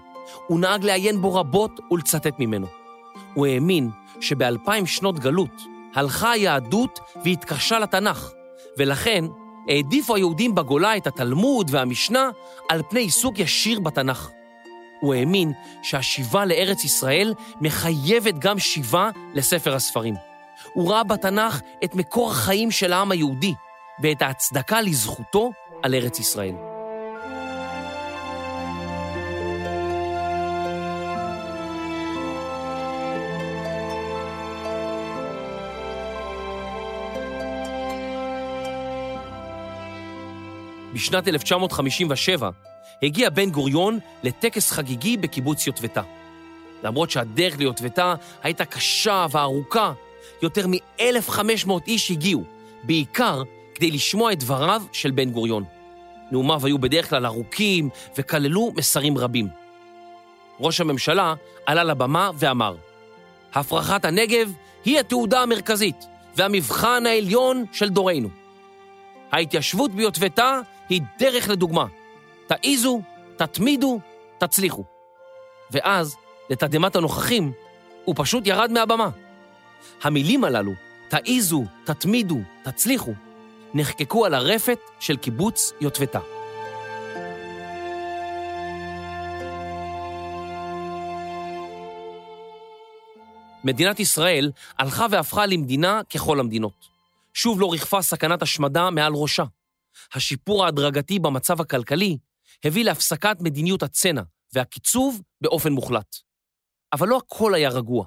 הוא 0.47 0.59
נהג 0.59 0.83
לעיין 0.83 1.21
בו 1.21 1.33
רבות 1.33 1.79
ולצטט 1.91 2.39
ממנו. 2.39 2.67
הוא 3.33 3.45
האמין 3.45 3.89
שבאלפיים 4.21 4.85
שנות 4.85 5.19
גלות 5.19 5.74
הלכה 5.95 6.31
היהדות 6.31 6.99
והתקשה 7.25 7.79
לתנ"ך, 7.79 8.31
ולכן 8.77 9.25
העדיפו 9.69 10.15
היהודים 10.15 10.55
בגולה 10.55 10.97
את 10.97 11.07
התלמוד 11.07 11.67
והמשנה 11.71 12.29
על 12.69 12.81
פני 12.89 12.99
עיסוק 12.99 13.39
ישיר 13.39 13.79
בתנ"ך. 13.79 14.29
הוא 15.01 15.13
האמין 15.13 15.51
שהשיבה 15.83 16.45
לארץ 16.45 16.83
ישראל 16.83 17.33
מחייבת 17.61 18.33
גם 18.39 18.59
שיבה 18.59 19.09
לספר 19.33 19.75
הספרים. 19.75 20.15
הוא 20.73 20.91
ראה 20.91 21.03
בתנ"ך 21.03 21.61
את 21.83 21.95
מקור 21.95 22.31
החיים 22.31 22.71
של 22.71 22.93
העם 22.93 23.11
היהודי 23.11 23.53
ואת 24.03 24.21
ההצדקה 24.21 24.81
לזכותו 24.81 25.51
על 25.83 25.93
ארץ 25.93 26.19
ישראל. 26.19 26.74
בשנת 40.95 41.27
1957 41.27 42.49
הגיע 43.03 43.29
בן 43.29 43.49
גוריון 43.49 43.99
לטקס 44.23 44.71
חגיגי 44.71 45.17
בקיבוץ 45.17 45.67
יוטבתה. 45.67 46.01
למרות 46.83 47.11
שהדרך 47.11 47.57
ליוטבתה 47.57 48.15
הייתה 48.43 48.65
קשה 48.65 49.25
וארוכה, 49.31 49.93
יותר 50.41 50.67
מ-1,500 50.67 51.71
איש 51.87 52.11
הגיעו, 52.11 52.43
בעיקר 52.83 53.43
כדי 53.75 53.91
לשמוע 53.91 54.31
את 54.31 54.39
דבריו 54.39 54.83
של 54.91 55.11
בן 55.11 55.31
גוריון. 55.31 55.63
נאומיו 56.31 56.65
היו 56.65 56.77
בדרך 56.77 57.09
כלל 57.09 57.25
ארוכים 57.25 57.89
וכללו 58.17 58.71
מסרים 58.75 59.17
רבים. 59.17 59.47
ראש 60.59 60.81
הממשלה 60.81 61.33
עלה 61.65 61.83
לבמה 61.83 62.31
ואמר, 62.35 62.75
הפרחת 63.53 64.05
הנגב 64.05 64.51
היא 64.85 64.99
התעודה 64.99 65.41
המרכזית 65.41 66.05
והמבחן 66.35 67.05
העליון 67.05 67.65
של 67.71 67.89
דורנו. 67.89 68.29
ההתיישבות 69.31 69.91
ביוטבתה 69.91 70.59
היא 70.89 71.01
דרך 71.19 71.49
לדוגמה. 71.49 71.85
תעיזו, 72.47 73.01
תתמידו, 73.37 73.99
תצליחו. 74.37 74.83
ואז, 75.71 76.15
לתדהמת 76.49 76.95
הנוכחים, 76.95 77.51
הוא 78.05 78.15
פשוט 78.17 78.47
ירד 78.47 78.71
מהבמה. 78.71 79.09
המילים 80.03 80.43
הללו, 80.43 80.71
תעיזו, 81.07 81.63
תתמידו, 81.83 82.39
תצליחו, 82.63 83.13
נחקקו 83.73 84.25
על 84.25 84.33
הרפת 84.33 84.79
של 84.99 85.17
קיבוץ 85.17 85.73
יוטבתה. 85.81 86.19
מדינת 93.63 93.99
ישראל 93.99 94.51
הלכה 94.77 95.05
והפכה 95.11 95.45
למדינה 95.45 96.01
ככל 96.13 96.39
המדינות. 96.39 96.95
שוב 97.33 97.61
לא 97.61 97.71
ריחפה 97.71 98.01
סכנת 98.01 98.41
השמדה 98.41 98.89
מעל 98.89 99.13
ראשה. 99.15 99.43
השיפור 100.13 100.65
ההדרגתי 100.65 101.19
במצב 101.19 101.61
הכלכלי 101.61 102.17
הביא 102.63 102.85
להפסקת 102.85 103.37
מדיניות 103.41 103.83
הצנע 103.83 104.21
והקיצוב 104.53 105.21
באופן 105.41 105.71
מוחלט. 105.71 106.15
אבל 106.93 107.07
לא 107.07 107.17
הכל 107.17 107.53
היה 107.53 107.69
רגוע. 107.69 108.05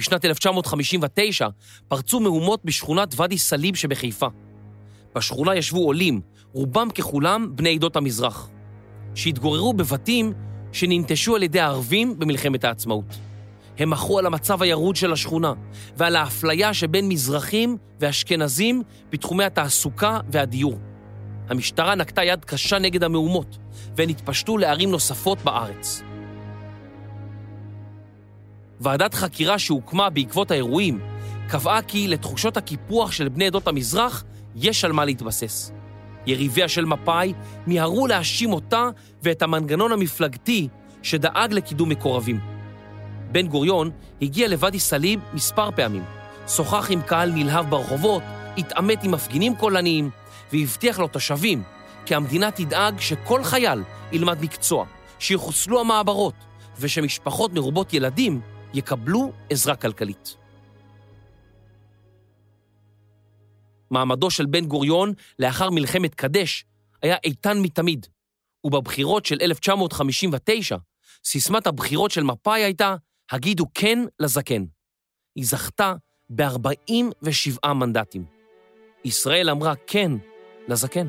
בשנת 0.00 0.24
1959 0.24 1.48
פרצו 1.88 2.20
מהומות 2.20 2.64
בשכונת 2.64 3.14
ואדי 3.16 3.38
סאליב 3.38 3.76
שבחיפה. 3.76 4.26
בשכונה 5.14 5.56
ישבו 5.56 5.86
עולים, 5.86 6.20
רובם 6.52 6.90
ככולם 6.90 7.56
בני 7.56 7.74
עדות 7.74 7.96
המזרח, 7.96 8.50
שהתגוררו 9.14 9.72
בבתים 9.72 10.32
שננטשו 10.72 11.36
על 11.36 11.42
ידי 11.42 11.60
הערבים 11.60 12.18
במלחמת 12.18 12.64
העצמאות. 12.64 13.04
הם 13.78 13.90
מחו 13.90 14.18
על 14.18 14.26
המצב 14.26 14.62
הירוד 14.62 14.96
של 14.96 15.12
השכונה 15.12 15.52
ועל 15.96 16.16
האפליה 16.16 16.74
שבין 16.74 17.08
מזרחים 17.08 17.76
ואשכנזים 18.00 18.82
בתחומי 19.10 19.44
התעסוקה 19.44 20.20
והדיור. 20.28 20.78
המשטרה 21.48 21.94
נקטה 21.94 22.24
יד 22.24 22.44
קשה 22.44 22.78
נגד 22.78 23.04
המהומות, 23.04 23.58
והן 23.96 24.08
התפשטו 24.08 24.58
לערים 24.58 24.90
נוספות 24.90 25.42
בארץ. 25.42 26.02
ועדת 28.80 29.14
חקירה 29.14 29.58
שהוקמה 29.58 30.10
בעקבות 30.10 30.50
האירועים 30.50 31.00
קבעה 31.48 31.82
כי 31.82 32.08
לתחושות 32.08 32.56
הקיפוח 32.56 33.12
של 33.12 33.28
בני 33.28 33.46
עדות 33.46 33.68
המזרח 33.68 34.24
יש 34.56 34.84
על 34.84 34.92
מה 34.92 35.04
להתבסס. 35.04 35.72
יריביה 36.26 36.68
של 36.68 36.84
מפא"י 36.84 37.32
מיהרו 37.66 38.06
להאשים 38.06 38.52
אותה 38.52 38.88
ואת 39.22 39.42
המנגנון 39.42 39.92
המפלגתי 39.92 40.68
שדאג 41.02 41.52
לקידום 41.52 41.88
מקורבים. 41.88 42.40
בן 43.32 43.46
גוריון 43.46 43.90
הגיע 44.22 44.48
לוואדי 44.48 44.78
סאליב 44.78 45.20
מספר 45.34 45.70
פעמים, 45.70 46.04
שוחח 46.48 46.90
עם 46.90 47.02
קהל 47.02 47.30
נלהב 47.32 47.70
ברחובות, 47.70 48.22
התעמת 48.58 49.04
עם 49.04 49.10
מפגינים 49.10 49.56
קולניים, 49.56 50.10
והבטיח 50.52 50.98
לתושבים 50.98 51.62
כי 52.06 52.14
המדינה 52.14 52.50
תדאג 52.50 53.00
שכל 53.00 53.44
חייל 53.44 53.82
ילמד 54.12 54.42
מקצוע, 54.42 54.86
שיחוסלו 55.18 55.80
המעברות, 55.80 56.34
ושמשפחות 56.80 57.52
מרובות 57.52 57.94
ילדים 57.94 58.40
יקבלו 58.74 59.32
עזרה 59.50 59.76
כלכלית. 59.76 60.36
מעמדו 63.90 64.30
של 64.30 64.46
בן 64.46 64.66
גוריון 64.66 65.12
לאחר 65.38 65.70
מלחמת 65.70 66.14
קדש 66.14 66.64
היה 67.02 67.16
איתן 67.24 67.58
מתמיד, 67.58 68.06
ובבחירות 68.64 69.26
של 69.26 69.36
1959, 69.40 70.76
סיסמת 71.24 71.66
הבחירות 71.66 72.10
של 72.10 72.22
מפא"י 72.22 72.64
הייתה 72.64 72.96
הגידו 73.30 73.66
כן 73.74 73.98
לזקן. 74.20 74.64
היא 75.36 75.46
זכתה 75.46 75.94
ב-47 76.30 77.72
מנדטים. 77.72 78.37
ישראל 79.08 79.50
אמרה 79.50 79.74
כן 79.86 80.12
לזקן. 80.68 81.06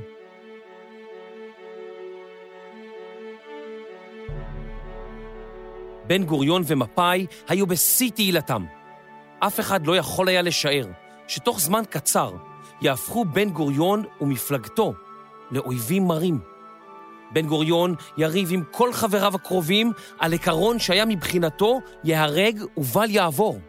בן 6.07 6.23
גוריון 6.23 6.61
ומפא"י 6.67 7.25
היו 7.47 7.67
בשיא 7.67 8.11
תהילתם. 8.11 8.65
אף 9.39 9.59
אחד 9.59 9.87
לא 9.87 9.95
יכול 9.95 10.29
היה 10.29 10.41
לשער 10.41 10.85
שתוך 11.27 11.59
זמן 11.59 11.83
קצר 11.89 12.31
יהפכו 12.81 13.25
בן 13.25 13.49
גוריון 13.49 14.03
ומפלגתו 14.21 14.93
לאויבים 15.51 16.03
מרים. 16.03 16.39
בן 17.31 17.47
גוריון 17.47 17.95
יריב 18.17 18.49
עם 18.51 18.63
כל 18.71 18.93
חבריו 18.93 19.35
הקרובים 19.35 19.91
על 20.19 20.33
עקרון 20.33 20.79
שהיה 20.79 21.05
מבחינתו 21.05 21.79
ייהרג 22.03 22.63
ובל 22.77 23.09
יעבור. 23.09 23.59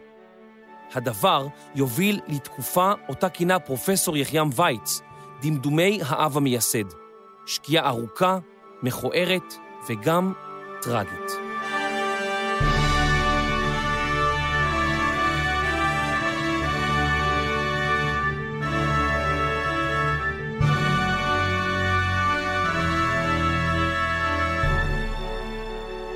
הדבר 0.93 1.47
יוביל 1.75 2.19
לתקופה 2.27 2.91
אותה 3.09 3.29
כינה 3.29 3.59
פרופסור 3.59 4.17
יחיעם 4.17 4.49
וייץ, 4.55 5.01
דמדומי 5.41 5.99
האב 6.05 6.37
המייסד. 6.37 6.85
שקיעה 7.45 7.87
ארוכה, 7.87 8.37
מכוערת 8.83 9.53
וגם 9.89 10.33
טרגית. 10.81 11.31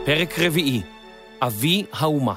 פרק 0.06 0.40
רביעי, 0.40 0.82
אבי 1.42 1.86
האומה. 1.94 2.34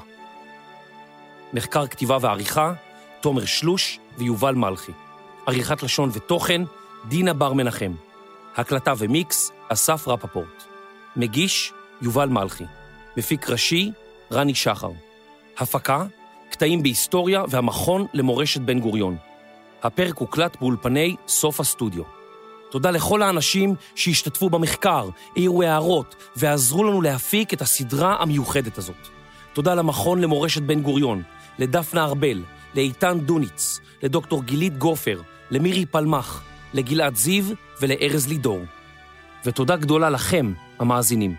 מחקר 1.53 1.87
כתיבה 1.87 2.17
ועריכה, 2.21 2.73
תומר 3.21 3.45
שלוש 3.45 3.99
ויובל 4.17 4.55
מלכי. 4.55 4.91
עריכת 5.47 5.83
לשון 5.83 6.09
ותוכן, 6.13 6.61
דינה 7.07 7.33
בר 7.33 7.53
מנחם. 7.53 7.91
הקלטה 8.55 8.93
ומיקס, 8.97 9.51
אסף 9.69 10.07
רפפורט. 10.07 10.63
מגיש, 11.15 11.73
יובל 12.01 12.29
מלכי. 12.29 12.63
מפיק 13.17 13.49
ראשי, 13.49 13.91
רני 14.31 14.55
שחר. 14.55 14.91
הפקה, 15.57 16.05
קטעים 16.49 16.83
בהיסטוריה 16.83 17.43
והמכון 17.49 18.05
למורשת 18.13 18.61
בן 18.61 18.79
גוריון. 18.79 19.17
הפרק 19.83 20.17
הוקלט 20.17 20.57
באולפני 20.59 21.15
סוף 21.27 21.59
הסטודיו. 21.59 22.03
תודה 22.71 22.91
לכל 22.91 23.21
האנשים 23.21 23.75
שהשתתפו 23.95 24.49
במחקר, 24.49 25.09
העירו 25.35 25.63
הערות 25.63 26.15
ועזרו 26.35 26.83
לנו 26.83 27.01
להפיק 27.01 27.53
את 27.53 27.61
הסדרה 27.61 28.15
המיוחדת 28.19 28.77
הזאת. 28.77 29.07
תודה 29.53 29.75
למכון 29.75 30.21
למורשת 30.21 30.61
בן 30.61 30.81
גוריון, 30.81 31.23
לדפנה 31.59 32.03
ארבל, 32.03 32.43
לאיתן 32.75 33.19
דוניץ, 33.19 33.79
לדוקטור 34.03 34.43
גילית 34.43 34.77
גופר, 34.77 35.21
למירי 35.51 35.85
פלמח, 35.85 36.43
לגלעד 36.73 37.15
זיו 37.15 37.43
ולארז 37.81 38.27
לידור. 38.27 38.59
ותודה 39.45 39.75
גדולה 39.75 40.09
לכם, 40.09 40.53
המאזינים. 40.79 41.35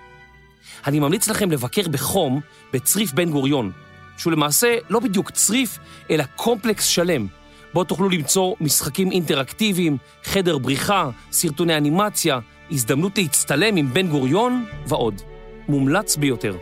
אני 0.86 1.00
ממליץ 1.00 1.28
לכם 1.28 1.50
לבקר 1.50 1.88
בחום 1.90 2.40
בצריף 2.72 3.12
בן 3.12 3.30
גוריון, 3.30 3.72
שהוא 4.16 4.32
למעשה 4.32 4.76
לא 4.90 5.00
בדיוק 5.00 5.30
צריף, 5.30 5.78
אלא 6.10 6.24
קומפלקס 6.36 6.84
שלם, 6.84 7.26
בו 7.74 7.84
תוכלו 7.84 8.08
למצוא 8.08 8.54
משחקים 8.60 9.10
אינטראקטיביים, 9.10 9.96
חדר 10.24 10.58
בריחה, 10.58 11.10
סרטוני 11.32 11.76
אנימציה, 11.76 12.38
הזדמנות 12.70 13.18
להצטלם 13.18 13.76
עם 13.76 13.94
בן 13.94 14.08
גוריון 14.08 14.66
ועוד. 14.86 15.22
מומלץ 15.68 16.16
ביותר. 16.16 16.56